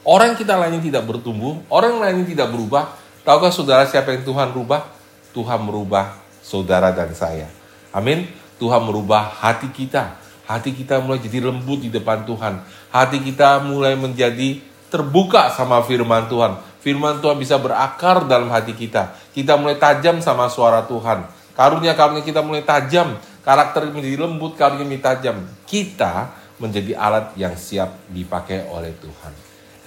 [0.06, 2.92] orang kita lain yang tidak bertumbuh, orang lain yang tidak berubah,
[3.26, 4.86] tahukah saudara siapa yang Tuhan rubah?
[5.34, 6.21] Tuhan merubah
[6.52, 7.48] saudara dan saya.
[7.96, 8.28] Amin.
[8.60, 10.20] Tuhan merubah hati kita.
[10.44, 12.60] Hati kita mulai jadi lembut di depan Tuhan.
[12.92, 14.60] Hati kita mulai menjadi
[14.92, 16.60] terbuka sama firman Tuhan.
[16.84, 19.16] Firman Tuhan bisa berakar dalam hati kita.
[19.32, 21.24] Kita mulai tajam sama suara Tuhan.
[21.56, 23.16] Karunia-karunia kita mulai tajam.
[23.42, 25.38] Karakter menjadi lembut, karunia menjadi tajam.
[25.64, 29.34] Kita menjadi alat yang siap dipakai oleh Tuhan.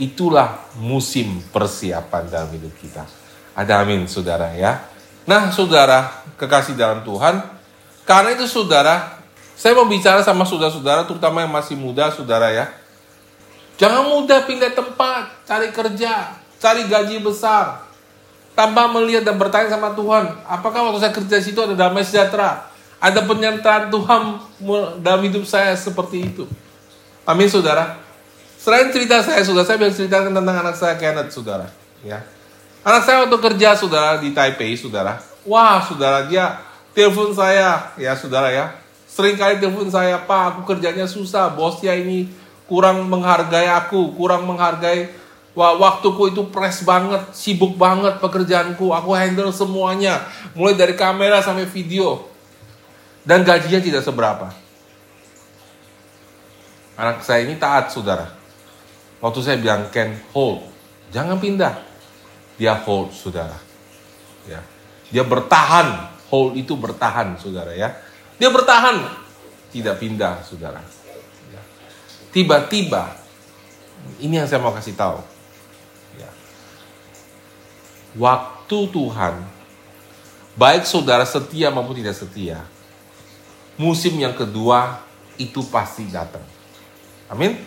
[0.01, 3.05] Itulah musim persiapan dalam hidup kita.
[3.55, 4.94] Ada amin saudara ya.
[5.25, 7.41] Nah saudara kekasih dalam Tuhan.
[8.05, 9.15] Karena itu saudara
[9.55, 12.67] saya mau bicara sama saudara-saudara, terutama yang masih muda, saudara ya.
[13.79, 17.87] Jangan mudah pindah tempat, cari kerja, cari gaji besar.
[18.55, 22.71] Tanpa melihat dan bertanya sama Tuhan, apakah waktu saya kerja situ ada damai sejahtera?
[23.03, 24.23] Ada penyertaan Tuhan
[25.03, 26.47] dalam hidup saya seperti itu.
[27.27, 27.99] Amin, saudara.
[28.59, 31.67] Selain cerita saya, saudara, saya bisa ceritakan tentang anak saya Kenneth, saudara.
[32.07, 32.23] Ya.
[32.85, 35.17] Anak saya waktu kerja, saudara, di Taipei, saudara.
[35.49, 36.61] Wah, saudara, dia
[36.93, 38.77] telepon saya, ya, saudara, ya
[39.09, 42.29] Sering kali telepon saya, Pak, aku kerjanya susah, bosnya ini
[42.69, 45.07] kurang menghargai aku, kurang menghargai
[45.55, 50.21] waktuku itu press banget, sibuk banget pekerjaanku, aku handle semuanya,
[50.53, 52.27] mulai dari kamera sampai video.
[53.25, 54.51] Dan gajinya tidak seberapa.
[56.99, 58.29] Anak saya ini taat, saudara.
[59.23, 60.69] Waktu saya bilang, Ken, hold.
[61.15, 61.94] Jangan pindah.
[62.55, 63.59] Dia hold, saudara.
[64.47, 64.63] Ya.
[65.11, 66.15] Dia bertahan.
[66.31, 67.95] Hold itu bertahan, saudara ya.
[68.39, 69.07] Dia bertahan,
[69.71, 70.83] tidak pindah, saudara.
[71.51, 71.63] Ya.
[72.35, 73.15] Tiba-tiba,
[74.19, 75.23] ini yang saya mau kasih tahu.
[76.19, 76.31] Ya.
[78.19, 79.35] Waktu Tuhan,
[80.59, 82.63] baik saudara setia maupun tidak setia,
[83.79, 85.03] musim yang kedua
[85.39, 86.43] itu pasti datang.
[87.31, 87.59] Amin.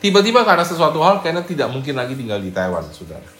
[0.00, 3.39] Tiba-tiba karena sesuatu hal, karena tidak mungkin lagi tinggal di Taiwan, saudara.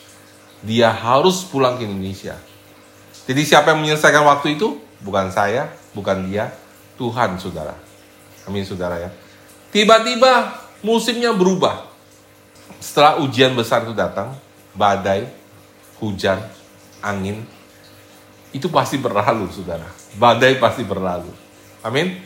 [0.60, 2.36] Dia harus pulang ke Indonesia.
[3.24, 4.76] Jadi siapa yang menyelesaikan waktu itu?
[5.00, 6.52] Bukan saya, bukan dia,
[7.00, 7.72] Tuhan saudara.
[8.44, 9.10] Amin saudara ya.
[9.72, 11.88] Tiba-tiba musimnya berubah.
[12.80, 14.32] Setelah ujian besar itu datang,
[14.72, 15.28] badai,
[16.00, 16.40] hujan,
[17.04, 17.44] angin,
[18.50, 19.86] itu pasti berlalu saudara.
[20.18, 21.30] Badai pasti berlalu.
[21.86, 22.18] Amin.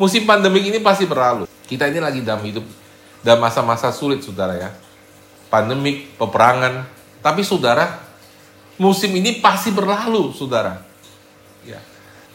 [0.00, 1.46] Musim pandemik ini pasti berlalu.
[1.68, 2.64] Kita ini lagi dalam hidup
[3.22, 4.70] dalam masa-masa sulit saudara ya.
[5.48, 7.01] Pandemik, peperangan.
[7.22, 8.02] Tapi saudara,
[8.76, 10.82] musim ini pasti berlalu saudara.
[11.62, 11.78] Ya.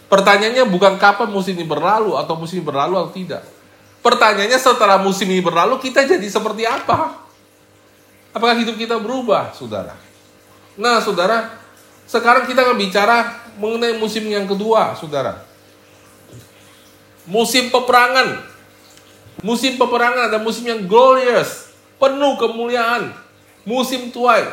[0.08, 3.44] Pertanyaannya bukan kapan musim ini berlalu atau musim ini berlalu atau tidak.
[4.00, 7.28] Pertanyaannya setelah musim ini berlalu kita jadi seperti apa?
[8.32, 9.98] Apakah hidup kita berubah, saudara?
[10.80, 11.52] Nah, saudara,
[12.08, 15.44] sekarang kita akan bicara mengenai musim yang kedua, saudara.
[17.28, 18.40] Musim peperangan.
[19.44, 23.12] Musim peperangan ada musim yang glorious, penuh kemuliaan.
[23.68, 24.48] Musim tuai.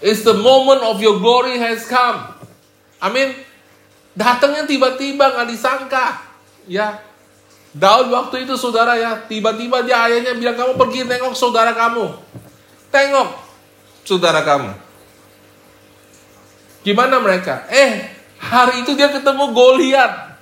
[0.00, 2.32] It's the moment of your glory has come.
[3.04, 3.36] Amin.
[4.16, 6.24] Datangnya tiba-tiba nggak disangka.
[6.64, 7.00] Ya.
[7.70, 12.10] Daud waktu itu saudara ya, tiba-tiba dia ayahnya bilang kamu pergi tengok saudara kamu.
[12.90, 13.28] Tengok
[14.02, 14.74] saudara kamu.
[16.82, 17.68] Gimana mereka?
[17.70, 18.10] Eh,
[18.40, 20.34] hari itu dia ketemu Goliat.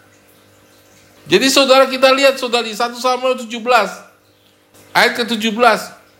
[1.29, 3.53] Jadi saudara kita lihat saudara di 1 Samuel 17
[4.97, 5.53] ayat ke-17.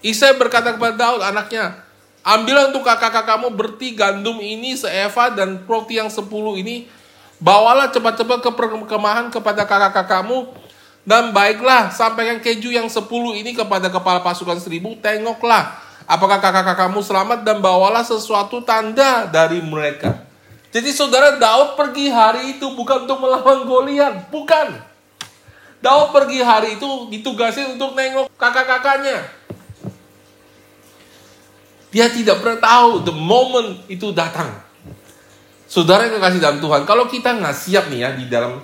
[0.05, 1.81] Isai berkata kepada Daud anaknya,
[2.29, 6.85] Ambillah untuk kakak-kakakmu berti gandum ini seeva dan roti yang sepuluh ini.
[7.41, 10.53] Bawalah cepat-cepat ke perkemahan kepada kakak-kakakmu.
[11.09, 14.93] Dan baiklah, sampaikan keju yang sepuluh ini kepada kepala pasukan seribu.
[15.01, 20.21] Tengoklah, apakah kakak-kakakmu selamat dan bawalah sesuatu tanda dari mereka.
[20.69, 24.77] Jadi saudara Daud pergi hari itu bukan untuk melawan Goliat, bukan.
[25.81, 29.25] Daud pergi hari itu ditugasi untuk nengok kakak-kakaknya.
[31.89, 34.53] Dia tidak pernah tahu the moment itu datang.
[35.69, 38.61] Saudara yang kekasih dalam Tuhan, kalau kita nggak siap nih ya di dalam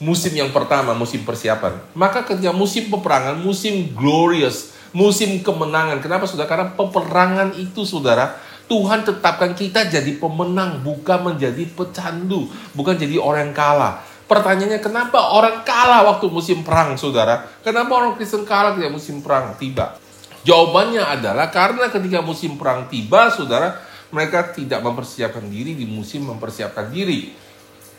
[0.00, 6.00] musim yang pertama, musim persiapan, maka ketika musim peperangan, musim glorious, musim kemenangan.
[6.00, 6.48] Kenapa saudara?
[6.48, 13.52] Karena peperangan itu saudara, Tuhan tetapkan kita jadi pemenang, bukan menjadi pecandu, bukan jadi orang
[13.52, 14.00] yang kalah.
[14.24, 17.44] Pertanyaannya kenapa orang kalah waktu musim perang, saudara?
[17.60, 20.00] Kenapa orang Kristen kalah ketika musim perang tiba?
[20.42, 23.78] Jawabannya adalah karena ketika musim perang tiba, saudara,
[24.10, 27.32] mereka tidak mempersiapkan diri di musim mempersiapkan diri.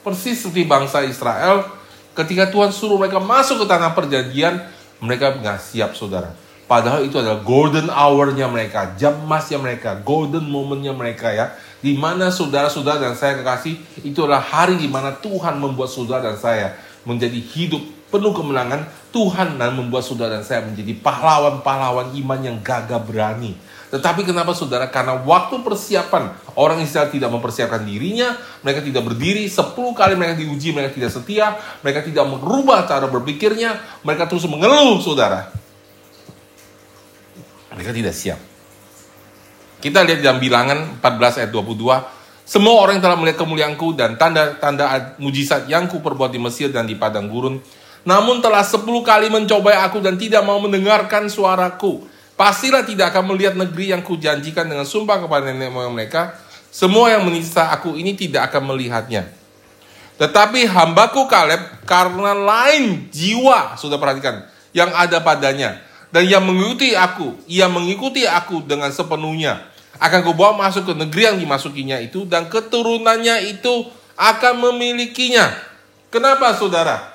[0.03, 1.63] Persis seperti bangsa Israel,
[2.11, 4.59] ketika Tuhan suruh mereka masuk ke tanah perjanjian,
[4.99, 6.35] mereka nggak siap, saudara.
[6.67, 11.51] Padahal itu adalah golden hour-nya mereka, jam emasnya mereka, golden moment-nya mereka ya.
[11.83, 16.39] Di mana saudara-saudara dan saya kekasih, itu adalah hari di mana Tuhan membuat saudara dan
[16.39, 16.67] saya
[17.03, 23.01] menjadi hidup penuh kemenangan, Tuhan dan membuat saudara dan saya menjadi pahlawan-pahlawan iman yang gagah
[23.01, 23.57] berani.
[23.89, 24.89] Tetapi kenapa saudara?
[24.89, 30.73] Karena waktu persiapan orang Israel tidak mempersiapkan dirinya, mereka tidak berdiri, 10 kali mereka diuji,
[30.73, 35.49] mereka tidak setia, mereka tidak merubah cara berpikirnya, mereka terus mengeluh saudara.
[37.73, 38.41] Mereka tidak siap.
[39.77, 45.15] Kita lihat dalam bilangan 14 ayat 22, semua orang yang telah melihat kemuliaanku dan tanda-tanda
[45.21, 47.61] mujizat yang ku perbuat di Mesir dan di padang gurun,
[48.03, 52.03] namun telah sepuluh kali mencobai aku dan tidak mau mendengarkan suaraku.
[52.35, 56.35] Pastilah tidak akan melihat negeri yang kujanjikan dengan sumpah kepada nenek moyang mereka.
[56.73, 59.29] Semua yang menista aku ini tidak akan melihatnya.
[60.17, 64.43] Tetapi hambaku Kaleb karena lain jiwa, sudah perhatikan,
[64.75, 65.79] yang ada padanya.
[66.13, 69.69] Dan yang mengikuti aku, ia mengikuti aku dengan sepenuhnya.
[70.01, 73.87] Akan kubawa masuk ke negeri yang dimasukinya itu dan keturunannya itu
[74.17, 75.53] akan memilikinya.
[76.09, 77.12] Kenapa saudara?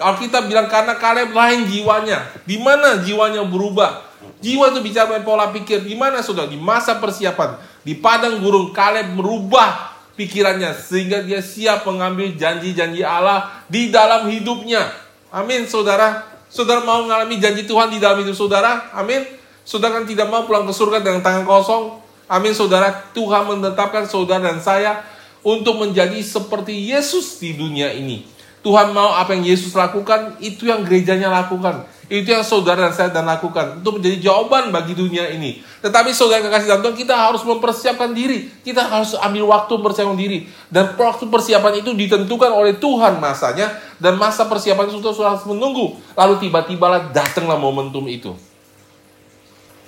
[0.00, 4.08] Kalau kita bilang karena Kaleb lain jiwanya, di mana jiwanya berubah?
[4.40, 5.84] Jiwa itu bicara pola pikir.
[5.84, 11.84] Di mana sudah di masa persiapan di padang gurun Kaleb merubah pikirannya sehingga dia siap
[11.84, 14.88] mengambil janji-janji Allah di dalam hidupnya.
[15.28, 16.24] Amin, saudara.
[16.48, 18.88] Saudara mau mengalami janji Tuhan di dalam hidup saudara?
[18.96, 19.22] Amin.
[19.62, 22.00] Saudara kan tidak mau pulang ke surga dengan tangan kosong?
[22.24, 23.12] Amin, saudara.
[23.12, 25.04] Tuhan menetapkan saudara dan saya
[25.44, 28.39] untuk menjadi seperti Yesus di dunia ini.
[28.60, 31.88] Tuhan mau apa yang Yesus lakukan, itu yang gerejanya lakukan.
[32.12, 33.80] Itu yang saudara dan saya dan lakukan.
[33.80, 35.64] Untuk menjadi jawaban bagi dunia ini.
[35.80, 38.52] Tetapi saudara kekasih dalam Tuhan, kita harus mempersiapkan diri.
[38.60, 40.44] Kita harus ambil waktu mempersiapkan diri.
[40.68, 43.72] Dan waktu persiapan itu ditentukan oleh Tuhan masanya.
[43.96, 45.96] Dan masa persiapan itu sudah harus menunggu.
[46.18, 48.36] Lalu tiba-tibalah datanglah momentum itu.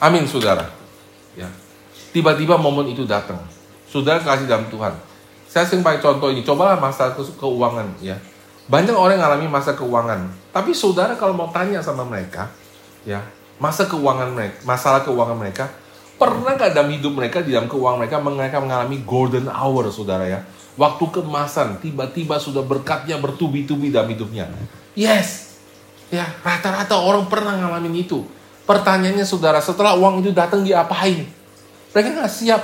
[0.01, 0.71] Amin saudara.
[1.37, 1.51] Ya.
[2.15, 3.43] Tiba-tiba momen itu datang.
[3.91, 4.95] Saudara kasih dalam Tuhan.
[5.51, 6.47] Saya sering pakai contoh ini.
[6.47, 8.17] Cobalah masa keuangan ya
[8.73, 10.33] banyak orang yang mengalami masa keuangan.
[10.49, 12.49] Tapi saudara kalau mau tanya sama mereka,
[13.05, 13.21] ya
[13.61, 15.69] masa keuangan mereka, masalah keuangan mereka,
[16.17, 20.41] pernah nggak dalam hidup mereka, di dalam keuangan mereka, mereka mengalami golden hour, saudara ya?
[20.81, 24.49] Waktu kemasan, tiba-tiba sudah berkatnya bertubi-tubi dalam hidupnya.
[24.97, 25.61] Yes,
[26.09, 28.25] ya rata-rata orang pernah ngalamin itu.
[28.65, 31.29] Pertanyaannya saudara, setelah uang itu datang diapain?
[31.93, 32.63] Mereka nggak siap.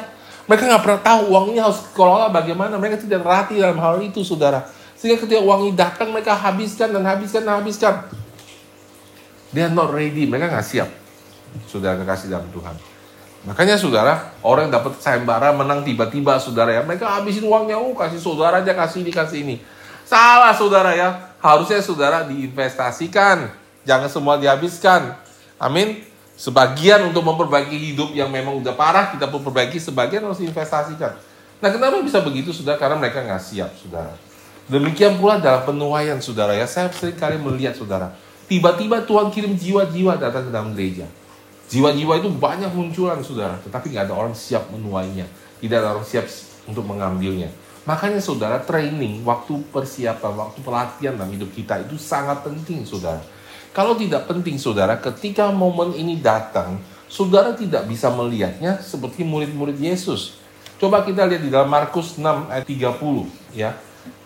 [0.49, 2.81] Mereka nggak pernah tahu uangnya harus kelola bagaimana.
[2.81, 4.77] Mereka tidak terhati dalam hal itu, saudara.
[4.98, 7.94] Sehingga ketika uang ini datang mereka habiskan dan habiskan dan habiskan.
[9.54, 10.90] They are not ready, mereka nggak siap.
[11.70, 12.75] Saudara kekasih dalam Tuhan.
[13.46, 16.83] Makanya saudara, orang yang dapat sayembara menang tiba-tiba saudara ya.
[16.83, 19.56] Mereka habisin uangnya, oh kasih saudara aja, kasih ini, kasih ini.
[20.02, 21.33] Salah saudara ya.
[21.38, 23.48] Harusnya saudara diinvestasikan.
[23.87, 25.14] Jangan semua dihabiskan.
[25.56, 26.02] Amin.
[26.35, 29.79] Sebagian untuk memperbaiki hidup yang memang udah parah, kita pun perbaiki.
[29.79, 31.14] Sebagian harus diinvestasikan.
[31.62, 32.77] Nah kenapa bisa begitu saudara?
[32.77, 34.27] Karena mereka nggak siap saudara.
[34.69, 36.69] Demikian pula dalam penuaian saudara ya.
[36.69, 38.12] Saya sering kali melihat saudara.
[38.48, 41.08] Tiba-tiba Tuhan kirim jiwa-jiwa datang ke dalam gereja.
[41.73, 43.56] Jiwa-jiwa itu banyak munculan saudara.
[43.64, 45.25] Tetapi nggak ada orang siap menuainya.
[45.60, 46.29] Tidak ada orang siap
[46.69, 47.48] untuk mengambilnya.
[47.88, 53.25] Makanya saudara training, waktu persiapan, waktu pelatihan dalam hidup kita itu sangat penting saudara.
[53.73, 56.77] Kalau tidak penting saudara, ketika momen ini datang,
[57.08, 60.37] saudara tidak bisa melihatnya seperti murid-murid Yesus.
[60.77, 63.73] Coba kita lihat di dalam Markus 6 ayat 30 ya.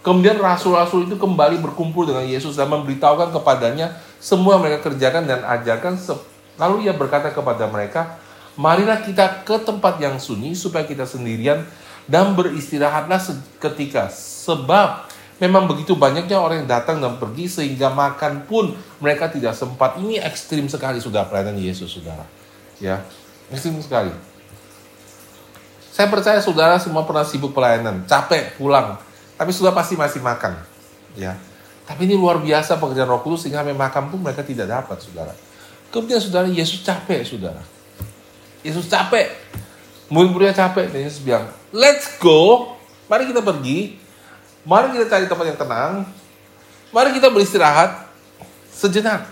[0.03, 5.95] Kemudian rasul-rasul itu kembali berkumpul dengan Yesus dan memberitahukan kepadanya semua mereka kerjakan dan ajarkan.
[6.59, 8.19] Lalu ia berkata kepada mereka,
[8.59, 11.63] marilah kita ke tempat yang sunyi supaya kita sendirian
[12.11, 14.11] dan beristirahatlah seketika.
[14.11, 15.07] Sebab
[15.39, 20.03] memang begitu banyaknya orang yang datang dan pergi sehingga makan pun mereka tidak sempat.
[20.03, 22.27] Ini ekstrim sekali sudah pelayanan Yesus, saudara.
[22.83, 23.07] Ya,
[23.55, 24.11] ekstrim sekali.
[25.95, 28.97] Saya percaya saudara semua pernah sibuk pelayanan, capek pulang,
[29.43, 30.55] tapi sudah pasti masih makan.
[31.19, 31.35] Ya.
[31.83, 35.35] Tapi ini luar biasa pekerjaan Roh Kudus sehingga sampai makan pun mereka tidak dapat, saudara.
[35.91, 37.59] Kemudian saudara Yesus capek, saudara.
[38.63, 39.35] Yesus capek.
[40.07, 40.95] Murid-muridnya capek.
[40.95, 42.71] Dan Yesus bilang, let's go.
[43.11, 43.99] Mari kita pergi.
[44.63, 46.07] Mari kita cari tempat yang tenang.
[46.95, 48.07] Mari kita beristirahat
[48.71, 49.27] sejenak.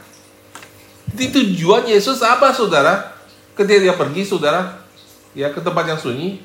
[1.15, 3.15] Di tujuan Yesus apa, saudara?
[3.55, 4.75] Ketika dia pergi, saudara,
[5.39, 6.43] ya ke tempat yang sunyi,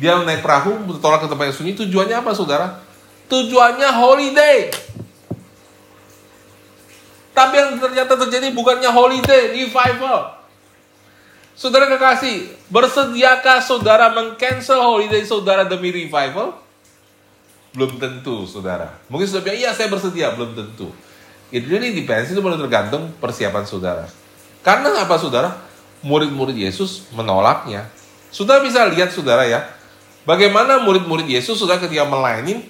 [0.00, 1.72] dia naik perahu, bertolak ke tempat yang sunyi.
[1.76, 2.80] Tujuannya apa, saudara?
[3.28, 4.72] Tujuannya holiday.
[7.32, 10.36] Tapi yang ternyata terjadi bukannya holiday, revival.
[11.56, 16.56] Saudara kekasih, bersediakah saudara mengcancel holiday saudara demi revival?
[17.72, 19.00] Belum tentu, saudara.
[19.08, 20.32] Mungkin sudah bilang, iya saya bersedia.
[20.36, 20.92] Belum tentu.
[21.52, 24.04] It really depends, itu benar tergantung persiapan saudara.
[24.64, 25.56] Karena apa, saudara?
[26.04, 27.88] Murid-murid Yesus menolaknya.
[28.32, 29.64] Sudah bisa lihat, saudara ya,
[30.22, 32.62] Bagaimana murid-murid Yesus sudah ketika melayani,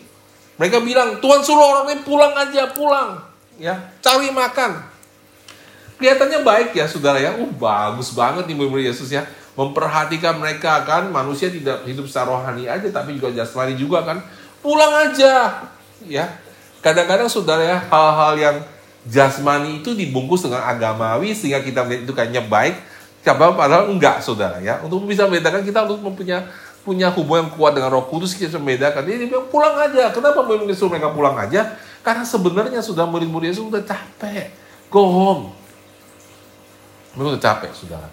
[0.56, 3.20] mereka bilang, Tuhan suruh orang ini pulang aja, pulang.
[3.60, 4.80] ya Cari makan.
[6.00, 9.28] Kelihatannya baik ya saudara ya, uh bagus banget nih murid-murid Yesus ya.
[9.52, 14.24] Memperhatikan mereka kan, manusia tidak hidup secara rohani aja, tapi juga jasmani juga kan.
[14.64, 15.68] Pulang aja.
[16.08, 16.26] ya
[16.82, 18.56] Kadang-kadang saudara ya, hal-hal yang
[19.06, 22.74] jasmani itu dibungkus dengan agamawi sehingga kita melihat itu kayaknya baik,
[23.22, 24.82] padahal enggak saudara ya.
[24.82, 26.42] Untuk bisa membedakan kita untuk mempunyai
[26.82, 29.06] punya hubungan yang kuat dengan Roh Kudus kita membedakan.
[29.06, 30.10] Dia bilang pulang aja.
[30.10, 31.78] Kenapa murid suruh mereka pulang aja?
[32.02, 34.50] Karena sebenarnya sudah murid-murid Yesus sudah capek.
[34.90, 35.54] Go home.
[37.14, 38.08] Mereka udah capek, saudara.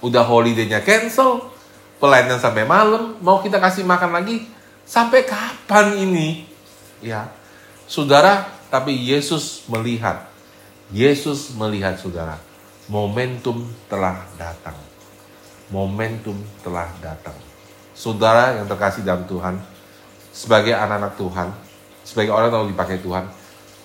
[0.00, 1.52] Udah holiday-nya cancel,
[2.00, 4.48] pelayanan sampai malam, mau kita kasih makan lagi,
[4.84, 6.44] sampai kapan ini?
[7.04, 7.28] Ya,
[7.88, 10.28] saudara, tapi Yesus melihat,
[10.92, 12.40] Yesus melihat saudara,
[12.88, 14.76] momentum telah datang.
[15.72, 17.34] Momentum telah datang
[17.94, 19.54] saudara yang terkasih dalam Tuhan,
[20.34, 21.48] sebagai anak-anak Tuhan,
[22.02, 23.30] sebagai orang yang dipakai Tuhan,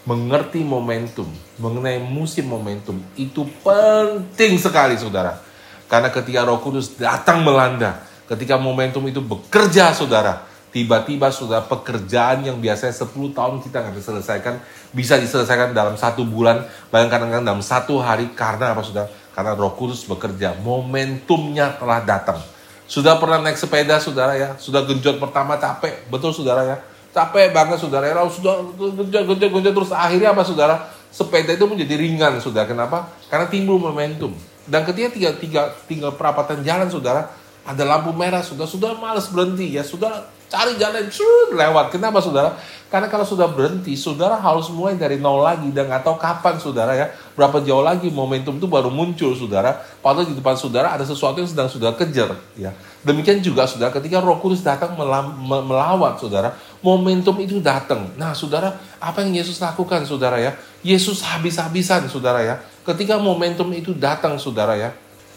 [0.04, 1.30] mengerti momentum,
[1.62, 5.38] mengenai musim momentum, itu penting sekali saudara.
[5.86, 10.42] Karena ketika roh kudus datang melanda, ketika momentum itu bekerja saudara,
[10.74, 14.56] tiba-tiba sudah pekerjaan yang biasanya 10 tahun kita nggak bisa selesaikan,
[14.90, 19.06] bisa diselesaikan dalam satu bulan, bahkan kadang-kadang dalam satu hari, karena apa sudah?
[19.38, 22.42] Karena roh kudus bekerja, momentumnya telah datang
[22.90, 24.58] sudah pernah naik sepeda saudara ya?
[24.58, 26.78] Sudah genjot pertama capek, betul saudara ya?
[27.14, 28.66] Capek banget saudara ya, sudah
[28.98, 30.90] genjot, genjot, genjot terus akhirnya apa saudara?
[31.14, 32.66] Sepeda itu menjadi ringan saudara.
[32.66, 33.14] Kenapa?
[33.30, 34.34] Karena timbul momentum.
[34.66, 37.30] Dan ketika tiga, tiga, tinggal perapatan jalan saudara,
[37.70, 41.94] ada lampu merah sudah sudah males berhenti ya sudah cari jalan curut lewat.
[41.94, 42.58] Kenapa saudara?
[42.90, 46.98] Karena kalau sudah berhenti, saudara harus mulai dari nol lagi dan nggak tahu kapan saudara
[46.98, 49.78] ya, berapa jauh lagi momentum itu baru muncul saudara.
[50.02, 52.74] Padahal di depan saudara ada sesuatu yang sedang sudah kejar ya.
[53.06, 58.10] Demikian juga saudara ketika Roh Kudus datang melawat saudara, momentum itu datang.
[58.18, 60.58] Nah saudara, apa yang Yesus lakukan saudara ya?
[60.82, 62.58] Yesus habis-habisan saudara ya.
[62.82, 64.90] Ketika momentum itu datang saudara ya,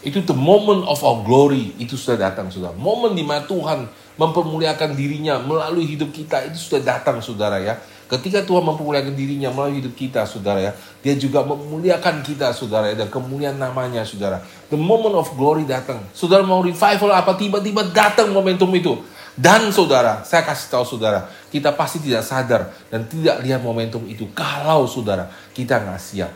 [0.03, 2.75] itu the moment of our glory itu sudah datang saudara.
[2.75, 3.87] Momen di mana Tuhan
[4.19, 7.79] mempermuliakan dirinya melalui hidup kita itu sudah datang saudara ya.
[8.11, 10.71] Ketika Tuhan mempermuliakan dirinya melalui hidup kita saudara ya.
[11.01, 12.99] Dia juga memuliakan kita saudara ya.
[12.99, 14.43] Dan kemuliaan namanya saudara.
[14.67, 16.03] The moment of glory datang.
[16.11, 18.99] Saudara mau revival apa tiba-tiba datang momentum itu.
[19.33, 24.29] Dan saudara, saya kasih tahu saudara, kita pasti tidak sadar dan tidak lihat momentum itu.
[24.29, 25.25] Kalau saudara,
[25.57, 26.29] kita nggak siap.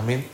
[0.00, 0.24] Amin.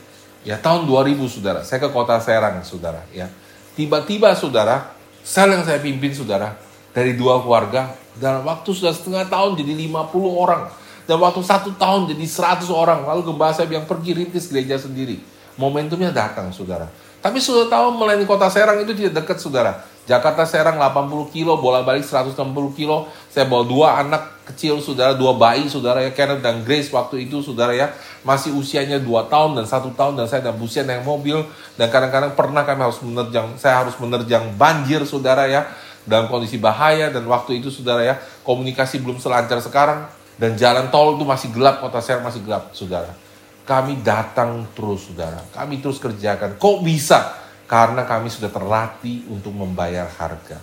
[0.47, 3.27] Ya tahun 2000 saudara, saya ke kota Serang saudara ya.
[3.75, 6.55] Tiba-tiba saudara, sel yang saya pimpin saudara,
[6.95, 10.67] dari dua keluarga dalam waktu sudah setengah tahun jadi 50 orang.
[11.09, 13.01] Dan waktu satu tahun jadi 100 orang.
[13.07, 15.17] Lalu gembala saya yang pergi rintis gereja sendiri.
[15.57, 16.85] Momentumnya datang saudara.
[17.19, 21.85] Tapi sudah tahu melayani kota Serang itu tidak dekat saudara Jakarta Serang 80 kilo bola
[21.85, 22.33] balik 160
[22.73, 23.05] kilo.
[23.29, 27.45] Saya bawa dua anak kecil saudara dua bayi saudara ya Kenneth dan Grace waktu itu
[27.45, 27.93] saudara ya.
[28.25, 31.45] Masih usianya dua tahun dan satu tahun dan saya dan usia naik mobil.
[31.77, 35.69] Dan kadang-kadang pernah kami harus menerjang saya harus menerjang banjir saudara ya.
[36.09, 40.09] Dalam kondisi bahaya dan waktu itu saudara ya komunikasi belum selancar sekarang.
[40.41, 43.13] Dan jalan tol itu masih gelap kota Serang masih gelap saudara.
[43.61, 45.37] Kami datang terus saudara.
[45.53, 46.57] Kami terus kerjakan.
[46.57, 47.37] Kok bisa
[47.69, 50.57] karena kami sudah terlatih untuk membayar harga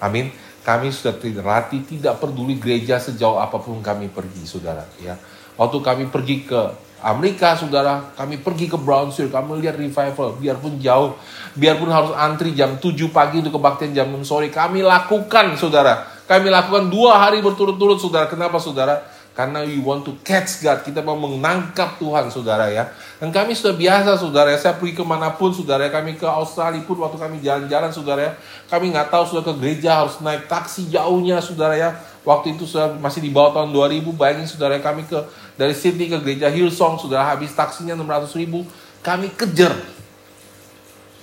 [0.00, 0.32] amin
[0.66, 4.82] kami sudah terlatih tidak peduli gereja sejauh apa pun kami pergi, saudara.
[4.98, 5.14] Ya,
[5.54, 6.58] waktu kami pergi ke
[7.06, 11.14] Amerika, saudara, kami pergi ke Brownsville, kami lihat revival, biarpun jauh,
[11.54, 16.02] biarpun harus antri jam 7 pagi untuk kebaktian jam 6 sore, kami lakukan, saudara.
[16.26, 18.26] Kami lakukan dua hari berturut-turut, saudara.
[18.26, 19.06] Kenapa, saudara?
[19.36, 20.80] Karena we want to catch God.
[20.80, 22.88] Kita mau menangkap Tuhan, saudara ya.
[23.20, 24.56] Dan kami sudah biasa, saudara ya.
[24.56, 25.92] Saya pergi ke mana pun, saudara ya.
[25.92, 28.32] Kami ke Australia pun, waktu kami jalan-jalan, saudara ya.
[28.72, 31.92] Kami nggak tahu sudah ke gereja, harus naik taksi jauhnya, saudara ya.
[32.24, 34.82] Waktu itu sudah masih di bawah tahun 2000, bayangin saudara ya.
[34.82, 35.20] Kami ke
[35.60, 38.64] dari Sydney ke gereja Hillsong, saudara habis taksinya 600 ribu.
[39.04, 39.76] Kami kejar.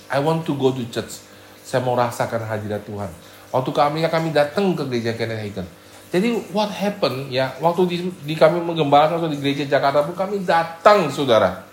[0.06, 1.18] I want to go to church.
[1.66, 3.10] Saya mau rasakan hadirat Tuhan.
[3.50, 5.66] Waktu ke Amerika kami datang ke gereja Kenneth Hagin
[6.14, 11.10] jadi what happened ya waktu di, di kami menggembalakan di gereja Jakarta pun kami datang
[11.10, 11.66] saudara.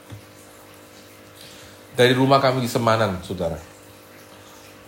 [1.93, 3.61] Dari rumah kami di Semanan saudara.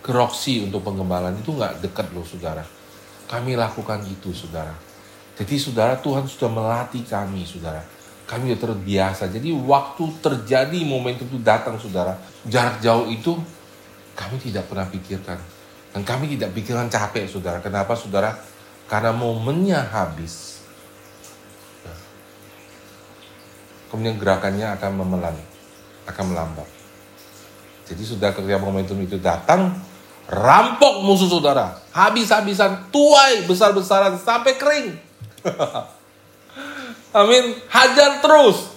[0.02, 2.66] Ke Roxy untuk penggembalaan itu nggak dekat loh saudara.
[3.30, 4.74] Kami lakukan itu saudara.
[5.38, 7.86] Jadi saudara Tuhan sudah melatih kami saudara.
[8.26, 9.30] Kami sudah terbiasa.
[9.30, 12.18] Jadi waktu terjadi momentum itu datang saudara.
[12.42, 13.38] Jarak jauh itu
[14.18, 15.38] kami tidak pernah pikirkan.
[15.94, 17.62] Dan kami tidak pikirkan capek saudara.
[17.62, 18.34] Kenapa saudara
[18.88, 20.60] karena momennya habis.
[23.88, 25.36] Kemudian gerakannya akan memelan,
[26.10, 26.68] akan melambat.
[27.86, 29.70] Jadi sudah ketika momentum itu datang,
[30.26, 31.78] rampok musuh saudara.
[31.94, 34.88] Habis-habisan, tuai besar-besaran sampai kering.
[37.22, 37.54] Amin.
[37.70, 38.74] Hajar terus.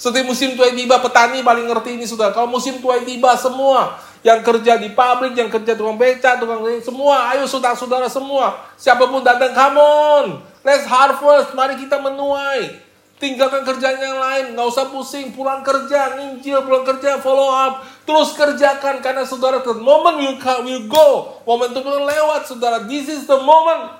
[0.00, 2.32] Setiap musim tuai tiba, petani paling ngerti ini sudah.
[2.32, 7.32] Kalau musim tuai tiba semua yang kerja di pabrik, yang kerja tukang beca, tukang semua,
[7.32, 10.26] ayo saudara-saudara semua, siapa pun datang, come on,
[10.60, 12.88] let's harvest, mari kita menuai.
[13.20, 18.32] Tinggalkan kerjaan yang lain, nggak usah pusing, pulang kerja, nginjil, pulang kerja, follow up, terus
[18.32, 21.08] kerjakan karena saudara, the moment will come, will go,
[21.44, 22.80] momentum itu lewat, saudara.
[22.88, 23.92] This is the moment.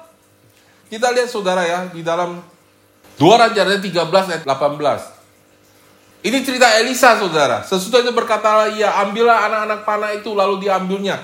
[0.89, 2.41] Kita lihat saudara ya di dalam
[3.21, 5.20] dua Raja 13 ayat 18.
[6.21, 7.65] Ini cerita Elisa, saudara.
[7.65, 11.17] Sesudah itu berkatalah ia, ambillah anak-anak panah itu, lalu diambilnya.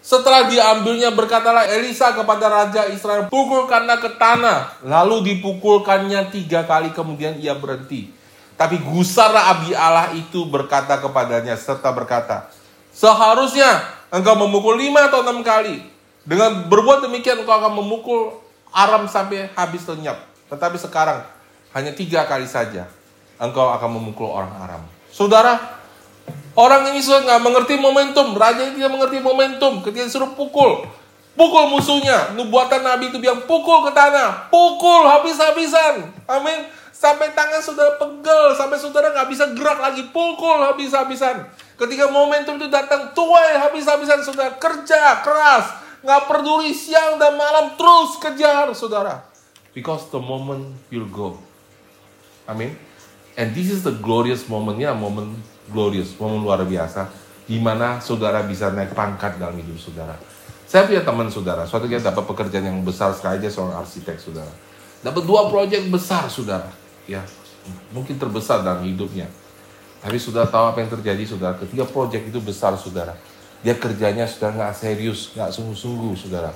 [0.00, 4.80] Setelah diambilnya, berkatalah Elisa kepada Raja Israel, pukulkanlah ke tanah.
[4.80, 8.08] Lalu dipukulkannya tiga kali, kemudian ia berhenti.
[8.56, 12.48] Tapi gusarlah Abi Allah itu berkata kepadanya, serta berkata,
[12.96, 15.84] Seharusnya engkau memukul lima atau enam kali.
[16.24, 18.40] Dengan berbuat demikian, engkau akan memukul
[18.72, 20.16] Aram sampai habis lenyap.
[20.48, 21.28] Tetapi sekarang,
[21.76, 22.88] hanya tiga kali saja
[23.38, 24.82] engkau akan memukul orang Aram.
[25.10, 25.58] Saudara,
[26.58, 28.34] orang ini sudah nggak mengerti momentum.
[28.34, 29.82] Raja ini tidak mengerti momentum.
[29.82, 30.86] Ketika disuruh pukul,
[31.38, 32.34] pukul musuhnya.
[32.34, 36.10] Nubuatan Nabi itu bilang pukul ke tanah, pukul habis-habisan.
[36.26, 36.66] Amin.
[36.94, 41.44] Sampai tangan saudara pegel, sampai saudara nggak bisa gerak lagi, pukul habis-habisan.
[41.74, 48.16] Ketika momentum itu datang, tuai habis-habisan saudara kerja keras, nggak peduli siang dan malam terus
[48.22, 49.26] kejar saudara.
[49.74, 51.34] Because the moment will go.
[52.46, 52.78] Amin.
[53.34, 55.34] And this is the glorious momentnya, momen
[55.74, 57.10] glorious, momen luar biasa,
[57.50, 60.14] di mana saudara bisa naik pangkat dalam hidup saudara.
[60.70, 64.50] Saya punya teman saudara, suatu ketika dapat pekerjaan yang besar sekali aja seorang arsitek saudara.
[65.02, 66.70] Dapat dua proyek besar saudara,
[67.04, 67.20] ya
[67.90, 69.28] mungkin terbesar dalam hidupnya.
[70.00, 73.18] Tapi sudah tahu apa yang terjadi saudara, ketika proyek itu besar saudara,
[73.66, 76.54] dia kerjanya sudah nggak serius, nggak sungguh-sungguh saudara.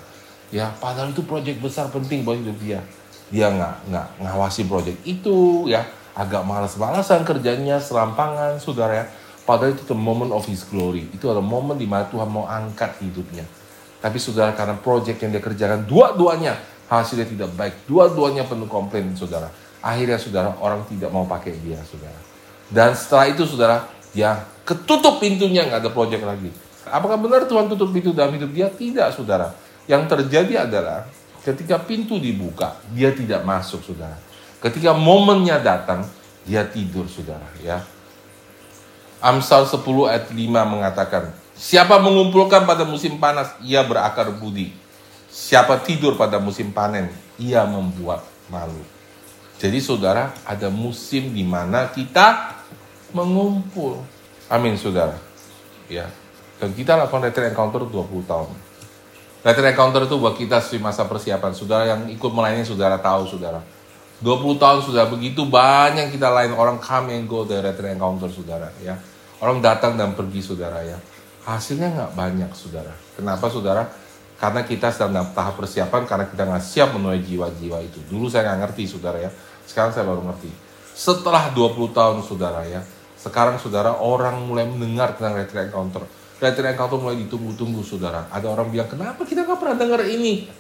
[0.49, 2.81] Ya, padahal itu proyek besar penting buat hidup dia.
[3.29, 5.85] Dia nggak nggak ngawasi proyek itu ya
[6.19, 9.07] agak malas-malasan kerjanya, serampangan, saudara ya.
[9.47, 11.07] Padahal itu the moment of his glory.
[11.15, 13.47] Itu adalah momen di mana Tuhan mau angkat hidupnya.
[14.03, 16.59] Tapi saudara karena proyek yang dia kerjakan dua-duanya
[16.91, 17.89] hasilnya tidak baik.
[17.89, 19.49] Dua-duanya penuh komplain saudara.
[19.81, 22.19] Akhirnya saudara orang tidak mau pakai dia saudara.
[22.69, 26.53] Dan setelah itu saudara dia ketutup pintunya nggak ada proyek lagi.
[26.85, 28.69] Apakah benar Tuhan tutup pintu dalam hidup dia?
[28.69, 29.57] Tidak saudara.
[29.89, 31.09] Yang terjadi adalah
[31.41, 34.28] ketika pintu dibuka dia tidak masuk saudara.
[34.59, 36.03] Ketika momennya datang,
[36.43, 37.79] dia tidur saudara ya.
[39.23, 40.35] Amsal 10 ayat 5
[40.67, 44.71] mengatakan, Siapa mengumpulkan pada musim panas, ia berakar budi.
[45.27, 48.79] Siapa tidur pada musim panen, ia membuat malu.
[49.59, 52.55] Jadi saudara, ada musim di mana kita
[53.11, 53.99] mengumpul.
[54.47, 55.19] Amin saudara.
[55.91, 56.07] Ya.
[56.63, 58.51] Dan kita lakukan retreat encounter 20 tahun.
[59.43, 61.51] Retreat encounter itu buat kita masa persiapan.
[61.59, 63.59] Saudara yang ikut melayani, saudara tahu saudara
[64.19, 68.67] 20 tahun sudah begitu banyak kita lain orang come and go dari retreat encounter saudara
[68.83, 68.99] ya.
[69.39, 70.99] Orang datang dan pergi saudara ya.
[71.47, 72.91] Hasilnya nggak banyak saudara.
[73.15, 73.87] Kenapa saudara?
[74.39, 78.03] Karena kita sedang dalam tahap persiapan karena kita nggak siap menuai jiwa-jiwa itu.
[78.11, 79.31] Dulu saya nggak ngerti saudara ya.
[79.67, 80.51] Sekarang saya baru ngerti.
[80.99, 82.83] Setelah 20 tahun saudara ya.
[83.15, 86.03] Sekarang saudara orang mulai mendengar tentang retreat encounter.
[86.43, 88.27] Retreat encounter mulai ditunggu-tunggu saudara.
[88.35, 90.51] Ada orang bilang kenapa kita nggak pernah dengar ini?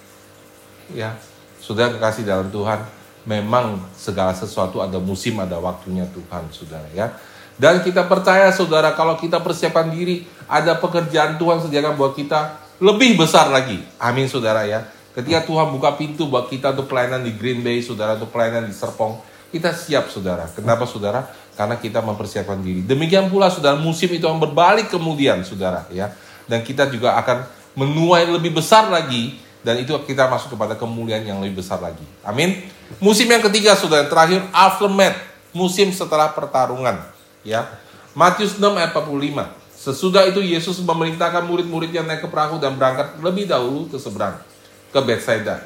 [0.94, 1.12] ya.
[1.58, 2.97] Saudara kekasih dalam Tuhan,
[3.28, 7.12] memang segala sesuatu ada musim, ada waktunya Tuhan, saudara ya.
[7.60, 13.20] Dan kita percaya saudara kalau kita persiapkan diri, ada pekerjaan Tuhan sediakan buat kita lebih
[13.20, 13.84] besar lagi.
[14.00, 14.88] Amin saudara ya.
[15.12, 18.72] Ketika Tuhan buka pintu buat kita untuk pelayanan di Green Bay, saudara, untuk pelayanan di
[18.72, 19.18] Serpong,
[19.50, 20.46] kita siap saudara.
[20.54, 21.26] Kenapa saudara?
[21.58, 22.86] Karena kita mempersiapkan diri.
[22.86, 26.14] Demikian pula saudara, musim itu akan berbalik kemudian saudara ya.
[26.46, 29.36] Dan kita juga akan menuai lebih besar lagi
[29.68, 32.00] dan itu kita masuk kepada kemuliaan yang lebih besar lagi.
[32.24, 32.56] Amin.
[33.04, 35.20] Musim yang ketiga saudara, yang terakhir aftermath,
[35.52, 37.04] musim setelah pertarungan
[37.44, 37.68] ya.
[38.16, 39.44] Matius 6 ayat 45.
[39.76, 44.40] Sesudah itu Yesus memerintahkan murid-muridnya naik ke perahu dan berangkat lebih dahulu ke seberang,
[44.88, 45.60] ke Bethsaida.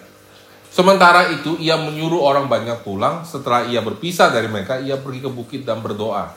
[0.74, 5.30] Sementara itu ia menyuruh orang banyak pulang, setelah ia berpisah dari mereka, ia pergi ke
[5.30, 6.34] bukit dan berdoa.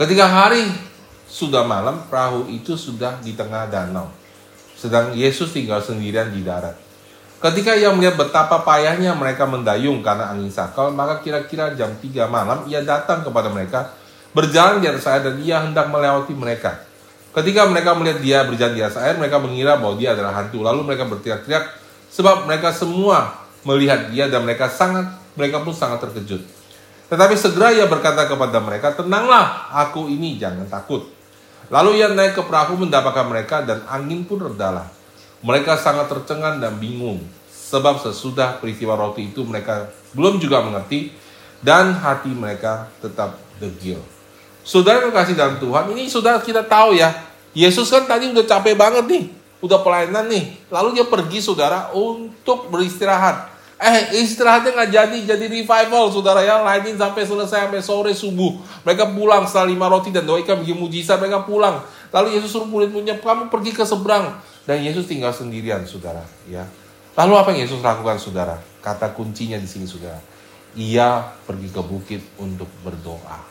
[0.00, 0.64] Ketika hari
[1.28, 4.19] sudah malam, perahu itu sudah di tengah danau.
[4.80, 6.72] Sedang Yesus tinggal sendirian di darat.
[7.40, 12.64] Ketika ia melihat betapa payahnya mereka mendayung karena angin sakal, maka kira-kira jam 3 malam
[12.64, 13.92] ia datang kepada mereka
[14.32, 16.80] berjalan di atas air dan ia hendak melewati mereka.
[17.36, 20.64] Ketika mereka melihat dia berjalan di atas air, mereka mengira bahwa dia adalah hantu.
[20.64, 21.64] Lalu mereka berteriak-teriak
[22.08, 23.36] sebab mereka semua
[23.68, 26.40] melihat dia dan mereka sangat mereka pun sangat terkejut.
[27.12, 31.19] Tetapi segera ia berkata kepada mereka, "Tenanglah, aku ini, jangan takut."
[31.70, 34.90] Lalu ia naik ke perahu mendapatkan mereka dan angin pun redalah.
[35.40, 41.14] Mereka sangat tercengang dan bingung sebab sesudah peristiwa roti itu mereka belum juga mengerti
[41.62, 44.02] dan hati mereka tetap degil.
[44.66, 47.14] Saudara kasih dalam Tuhan, ini sudah kita tahu ya.
[47.54, 49.24] Yesus kan tadi udah capek banget nih,
[49.62, 50.58] udah pelayanan nih.
[50.70, 53.49] Lalu dia pergi saudara untuk beristirahat.
[53.80, 56.60] Eh istirahatnya nggak jadi, jadi revival saudara ya.
[56.60, 58.60] Lainin sampai selesai sampai sore subuh.
[58.84, 61.80] Mereka pulang setelah lima roti dan doa ikan bikin mujizat mereka pulang.
[62.12, 64.36] Lalu Yesus suruh murid-muridnya kamu pergi ke seberang
[64.68, 66.68] dan Yesus tinggal sendirian saudara ya.
[67.16, 68.60] Lalu apa yang Yesus lakukan saudara?
[68.84, 70.20] Kata kuncinya di sini saudara.
[70.76, 73.48] Ia pergi ke bukit untuk berdoa.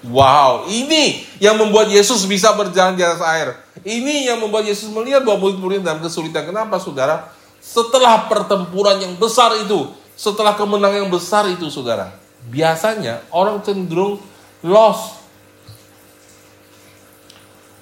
[0.00, 3.52] Wow, ini yang membuat Yesus bisa berjalan di atas air.
[3.84, 6.48] Ini yang membuat Yesus melihat bahwa murid-murid dalam kesulitan.
[6.48, 7.28] Kenapa, saudara?
[7.60, 12.16] Setelah pertempuran yang besar itu, setelah kemenangan yang besar itu, saudara,
[12.48, 14.16] biasanya orang cenderung
[14.64, 15.20] lost,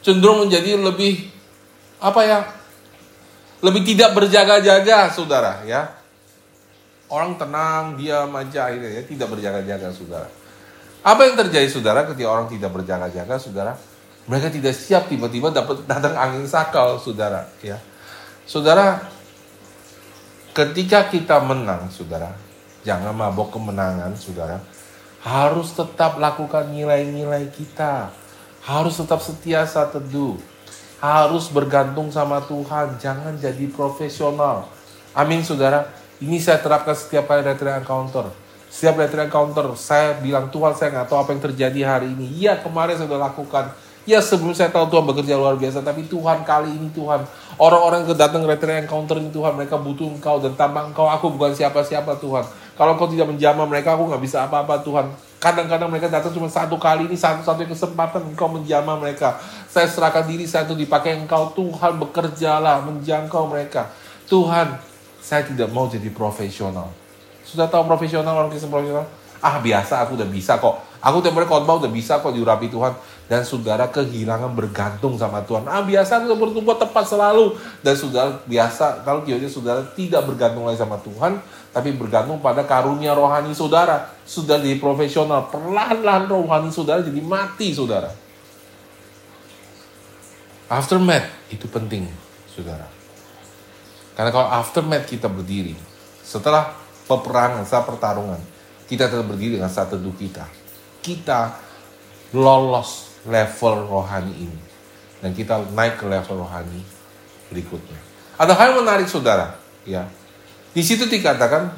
[0.03, 1.31] cenderung menjadi lebih
[2.03, 2.39] apa ya?
[3.59, 5.95] Lebih tidak berjaga-jaga, saudara, ya.
[7.11, 10.29] Orang tenang, diam aja akhirnya ya, tidak berjaga-jaga, saudara.
[11.03, 13.73] Apa yang terjadi saudara ketika orang tidak berjaga-jaga saudara?
[14.29, 17.81] Mereka tidak siap tiba-tiba dapat datang angin sakal saudara ya.
[18.45, 19.01] Saudara
[20.59, 22.35] ketika kita menang saudara,
[22.83, 24.59] jangan mabok kemenangan saudara.
[25.23, 28.11] Harus tetap lakukan nilai-nilai kita.
[28.67, 30.35] Harus tetap setia saat teduh.
[30.99, 34.67] Harus bergantung sama Tuhan, jangan jadi profesional.
[35.15, 35.87] Amin saudara.
[36.19, 38.27] Ini saya terapkan setiap kali retreat encounter
[38.69, 42.45] setiap lihat counter, saya bilang Tuhan saya nggak tahu apa yang terjadi hari ini.
[42.45, 43.73] Iya kemarin saya sudah lakukan.
[44.09, 47.29] Ya sebelum saya tahu Tuhan bekerja luar biasa, tapi Tuhan kali ini Tuhan.
[47.61, 51.53] Orang-orang yang datang retreat encounter ini Tuhan, mereka butuh engkau dan tanpa engkau aku bukan
[51.53, 52.41] siapa-siapa Tuhan.
[52.73, 55.13] Kalau engkau tidak menjamah mereka, aku nggak bisa apa-apa Tuhan.
[55.37, 59.37] Kadang-kadang mereka datang cuma satu kali ini, satu-satu kesempatan engkau menjamah mereka.
[59.69, 63.93] Saya serahkan diri saya itu dipakai engkau Tuhan bekerjalah, menjangkau mereka.
[64.25, 64.81] Tuhan,
[65.21, 66.89] saya tidak mau jadi profesional.
[67.45, 69.05] Sudah tahu profesional orang Kristen profesional?
[69.39, 70.83] Ah biasa aku udah bisa kok.
[70.99, 72.91] Aku tiap hari khotbah udah bisa kok diurapi Tuhan.
[73.29, 75.69] Dan saudara kehilangan bergantung sama Tuhan.
[75.69, 77.61] Ah biasa udah bertumbuh tepat selalu.
[77.85, 81.37] Dan saudara biasa kalau kiyonya saudara tidak bergantung lagi sama Tuhan.
[81.69, 84.17] Tapi bergantung pada karunia rohani saudara.
[84.25, 85.53] Sudah jadi profesional.
[85.53, 88.09] Perlahan-lahan rohani saudara jadi mati saudara.
[90.73, 92.09] Aftermath itu penting
[92.49, 92.89] saudara.
[94.17, 95.77] Karena kalau aftermath kita berdiri.
[96.25, 96.73] Setelah
[97.09, 98.41] peperangan, saat pertarungan,
[98.85, 100.45] kita tetap berdiri dengan saat teduh kita.
[101.01, 101.57] Kita
[102.37, 104.63] lolos level rohani ini.
[105.21, 106.81] Dan kita naik ke level rohani
[107.53, 107.99] berikutnya.
[108.39, 109.59] Ada hal yang menarik saudara.
[109.85, 110.07] ya
[110.73, 111.75] Di situ dikatakan,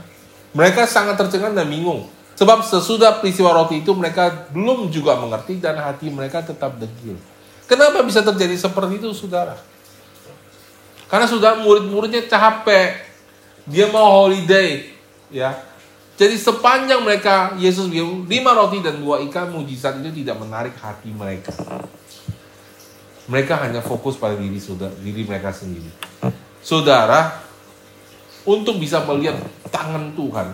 [0.53, 2.07] mereka sangat tercengang dan bingung.
[2.41, 7.21] Sebab sesudah peristiwa roti itu mereka belum juga mengerti dan hati mereka tetap degil.
[7.69, 9.61] Kenapa bisa terjadi seperti itu saudara?
[11.07, 13.07] Karena sudah murid-muridnya capek.
[13.69, 14.89] Dia mau holiday
[15.29, 15.55] ya.
[16.21, 21.09] Jadi sepanjang mereka Yesus bilang lima roti dan dua ikan mujizat itu tidak menarik hati
[21.17, 21.57] mereka.
[23.25, 25.89] Mereka hanya fokus pada diri saudara, diri mereka sendiri.
[26.61, 27.41] Saudara,
[28.45, 29.41] untuk bisa melihat
[29.73, 30.53] tangan Tuhan,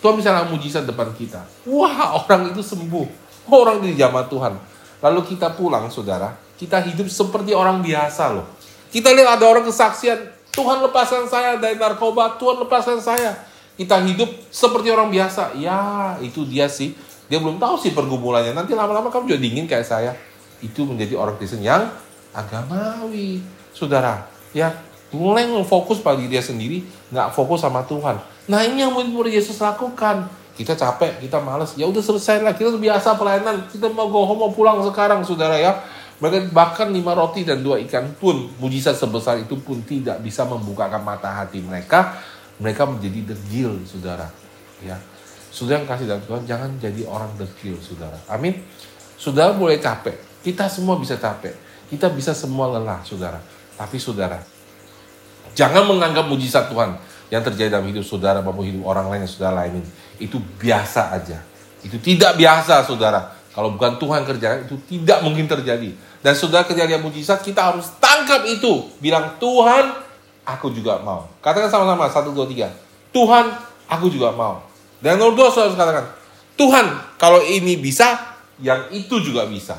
[0.00, 1.44] Tuhan lakukan mujizat depan kita.
[1.68, 3.04] Wah, orang itu sembuh.
[3.52, 4.56] Orang di zaman Tuhan.
[5.04, 8.48] Lalu kita pulang, saudara, kita hidup seperti orang biasa loh.
[8.88, 10.16] Kita lihat ada orang kesaksian,
[10.56, 13.51] Tuhan lepaskan saya dari narkoba, Tuhan lepaskan saya.
[13.76, 15.56] Kita hidup seperti orang biasa.
[15.56, 16.92] Ya, itu dia sih.
[17.32, 18.52] Dia belum tahu sih pergumulannya.
[18.52, 20.12] Nanti lama-lama kamu juga dingin kayak saya.
[20.60, 21.88] Itu menjadi orang Kristen yang
[22.36, 23.40] agamawi.
[23.72, 24.72] Saudara, ya
[25.12, 28.20] mulai fokus pada diri dia sendiri, nggak fokus sama Tuhan.
[28.48, 30.28] Nah ini yang murid-murid Yesus lakukan.
[30.52, 31.72] Kita capek, kita males.
[31.80, 33.64] Ya udah selesai lah, kita biasa pelayanan.
[33.72, 35.80] Kita mau go home, mau pulang sekarang, saudara ya.
[36.20, 41.00] Mereka bahkan lima roti dan dua ikan pun, mujizat sebesar itu pun tidak bisa membukakan
[41.02, 42.20] mata hati mereka.
[42.62, 44.30] Mereka menjadi degil, saudara.
[44.82, 44.98] Ya,
[45.52, 48.16] Saudara yang kasih dalam Tuhan, jangan jadi orang degil, saudara.
[48.32, 48.56] Amin.
[49.20, 50.16] Saudara boleh capek.
[50.40, 51.52] Kita semua bisa capek.
[51.92, 53.36] Kita bisa semua lelah, saudara.
[53.76, 54.40] Tapi saudara,
[55.52, 56.96] jangan menganggap mujizat Tuhan
[57.28, 59.84] yang terjadi dalam hidup saudara maupun hidup orang lain yang saudara lainin.
[60.16, 61.44] Itu biasa aja.
[61.84, 63.36] Itu tidak biasa, saudara.
[63.52, 65.92] Kalau bukan Tuhan kerjakan, itu tidak mungkin terjadi.
[66.24, 68.88] Dan sudah kejadian mujizat, kita harus tangkap itu.
[69.04, 70.00] Bilang, Tuhan,
[70.46, 71.30] aku juga mau.
[71.42, 72.70] Katakan sama-sama, satu, dua, tiga.
[73.14, 73.52] Tuhan,
[73.86, 74.62] aku juga mau.
[75.02, 76.06] Dan nomor dua, saudara katakan,
[76.54, 76.86] Tuhan,
[77.18, 79.78] kalau ini bisa, yang itu juga bisa.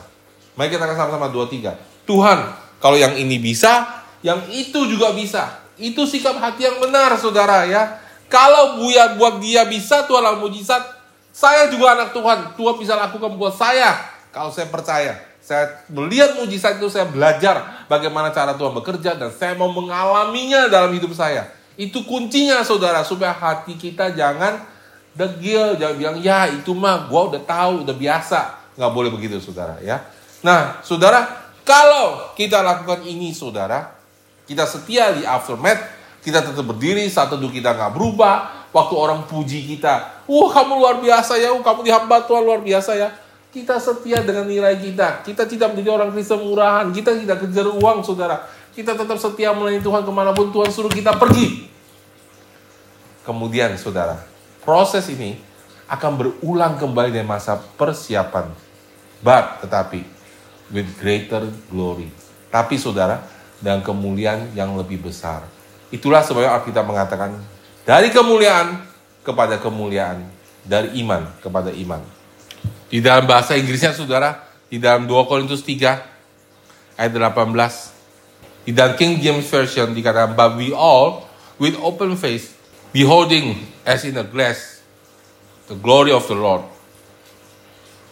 [0.56, 1.76] Mari kita katakan sama-sama, dua, tiga.
[2.04, 2.40] Tuhan,
[2.84, 5.64] kalau yang ini bisa, yang itu juga bisa.
[5.80, 8.00] Itu sikap hati yang benar, saudara ya.
[8.28, 10.84] Kalau buat buat dia bisa, Tuhan lakukan mujizat.
[11.34, 12.54] Saya juga anak Tuhan.
[12.54, 13.98] Tuhan bisa lakukan buat saya.
[14.30, 15.33] Kalau saya percaya.
[15.44, 20.96] Saya melihat mujizat itu, saya belajar bagaimana cara Tuhan bekerja dan saya mau mengalaminya dalam
[20.96, 21.52] hidup saya.
[21.76, 24.64] Itu kuncinya saudara, supaya hati kita jangan
[25.12, 28.40] degil, jangan bilang, ya itu mah gue udah tahu, udah biasa.
[28.80, 30.00] Nggak boleh begitu saudara ya.
[30.48, 31.28] Nah saudara,
[31.68, 33.92] kalau kita lakukan ini saudara,
[34.48, 35.84] kita setia di aftermath,
[36.24, 41.04] kita tetap berdiri, saat teduh kita nggak berubah, waktu orang puji kita, wah kamu luar
[41.04, 43.23] biasa ya, kamu dihamba Tuhan luar biasa ya
[43.54, 45.22] kita setia dengan nilai kita.
[45.22, 46.90] Kita tidak menjadi orang Kristen murahan.
[46.90, 48.50] Kita tidak kejar uang, saudara.
[48.74, 51.70] Kita tetap setia melayani Tuhan ke mana pun Tuhan suruh kita pergi.
[53.22, 54.18] Kemudian, saudara,
[54.66, 55.38] proses ini
[55.86, 58.50] akan berulang kembali dari masa persiapan.
[59.22, 60.02] But, tetapi,
[60.74, 62.10] with greater glory.
[62.50, 63.22] Tapi, saudara,
[63.62, 65.46] dan kemuliaan yang lebih besar.
[65.94, 67.38] Itulah sebabnya Alkitab mengatakan,
[67.86, 68.82] dari kemuliaan
[69.22, 70.26] kepada kemuliaan,
[70.66, 72.02] dari iman kepada iman.
[72.94, 74.38] Di dalam bahasa Inggrisnya saudara,
[74.70, 75.98] di dalam 2 Korintus 3
[76.94, 78.70] ayat 18.
[78.70, 81.26] Di dalam King James Version dikatakan, But we all
[81.58, 82.54] with open face,
[82.94, 84.86] beholding as in a glass
[85.66, 86.62] the glory of the Lord,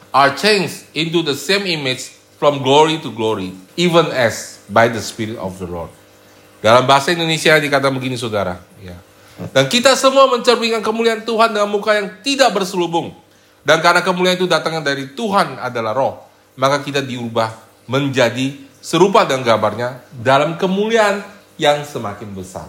[0.10, 5.38] are changed into the same image from glory to glory, even as by the Spirit
[5.38, 5.94] of the Lord.
[6.58, 8.58] Dalam bahasa Indonesia dikatakan begini saudara.
[8.82, 8.98] Ya.
[9.54, 13.21] Dan kita semua mencerminkan kemuliaan Tuhan dengan muka yang tidak berselubung
[13.62, 16.26] dan karena kemuliaan itu datangnya dari Tuhan adalah roh,
[16.58, 17.54] maka kita diubah
[17.86, 21.22] menjadi serupa dengan gambarnya dalam kemuliaan
[21.62, 22.66] yang semakin besar.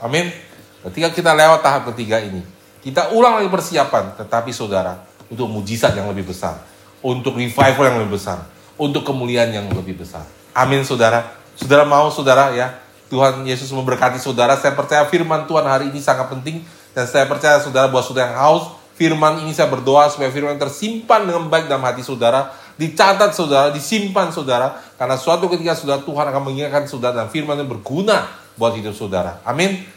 [0.00, 0.32] Amin.
[0.80, 2.40] Ketika kita lewat tahap ketiga ini,
[2.80, 6.56] kita ulang lagi persiapan, tetapi saudara, untuk mujizat yang lebih besar,
[7.04, 8.40] untuk revival yang lebih besar,
[8.80, 10.24] untuk kemuliaan yang lebih besar.
[10.56, 11.36] Amin saudara.
[11.52, 12.80] Saudara mau saudara ya,
[13.12, 14.56] Tuhan Yesus memberkati saudara.
[14.56, 16.64] Saya percaya firman Tuhan hari ini sangat penting
[16.96, 21.24] dan saya percaya saudara buat saudara yang haus firman ini saya berdoa supaya firman tersimpan
[21.24, 26.42] dengan baik dalam hati saudara, dicatat saudara, disimpan saudara, karena suatu ketika saudara Tuhan akan
[26.44, 28.28] mengingatkan saudara dan firman yang berguna
[28.60, 29.40] buat hidup saudara.
[29.48, 29.88] Amin.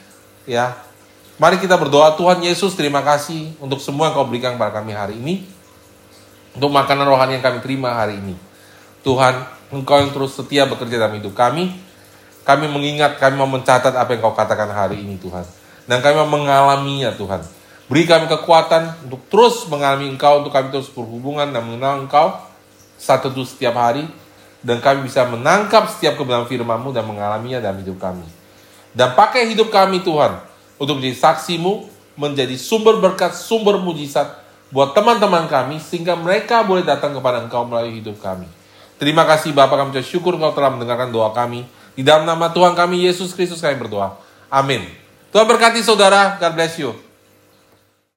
[0.48, 0.80] Ya.
[1.36, 5.20] Mari kita berdoa Tuhan Yesus terima kasih untuk semua yang kau berikan kepada kami hari
[5.20, 5.44] ini.
[6.56, 8.40] Untuk makanan rohani yang kami terima hari ini.
[9.04, 9.44] Tuhan,
[9.74, 11.76] Engkau yang terus setia bekerja dalam hidup kami.
[12.48, 15.44] Kami mengingat, kami mau mencatat apa yang kau katakan hari ini Tuhan.
[15.90, 17.63] Dan kami mau mengalaminya Tuhan.
[17.92, 22.40] Beri kami kekuatan untuk terus mengalami Engkau, untuk kami terus berhubungan dan mengenal Engkau
[22.96, 24.08] satu itu setiap hari.
[24.64, 28.24] Dan kami bisa menangkap setiap kebenaran firman-Mu dan mengalaminya dalam hidup kami.
[28.96, 30.40] Dan pakai hidup kami Tuhan
[30.80, 31.84] untuk menjadi saksimu,
[32.16, 34.40] menjadi sumber berkat, sumber mujizat
[34.72, 38.48] buat teman-teman kami sehingga mereka boleh datang kepada Engkau melalui hidup kami.
[38.96, 41.68] Terima kasih Bapak kami syukur Engkau telah mendengarkan doa kami.
[41.94, 44.16] Di dalam nama Tuhan kami Yesus Kristus kami berdoa.
[44.48, 44.88] Amin.
[45.36, 46.40] Tuhan berkati saudara.
[46.40, 47.13] God bless you.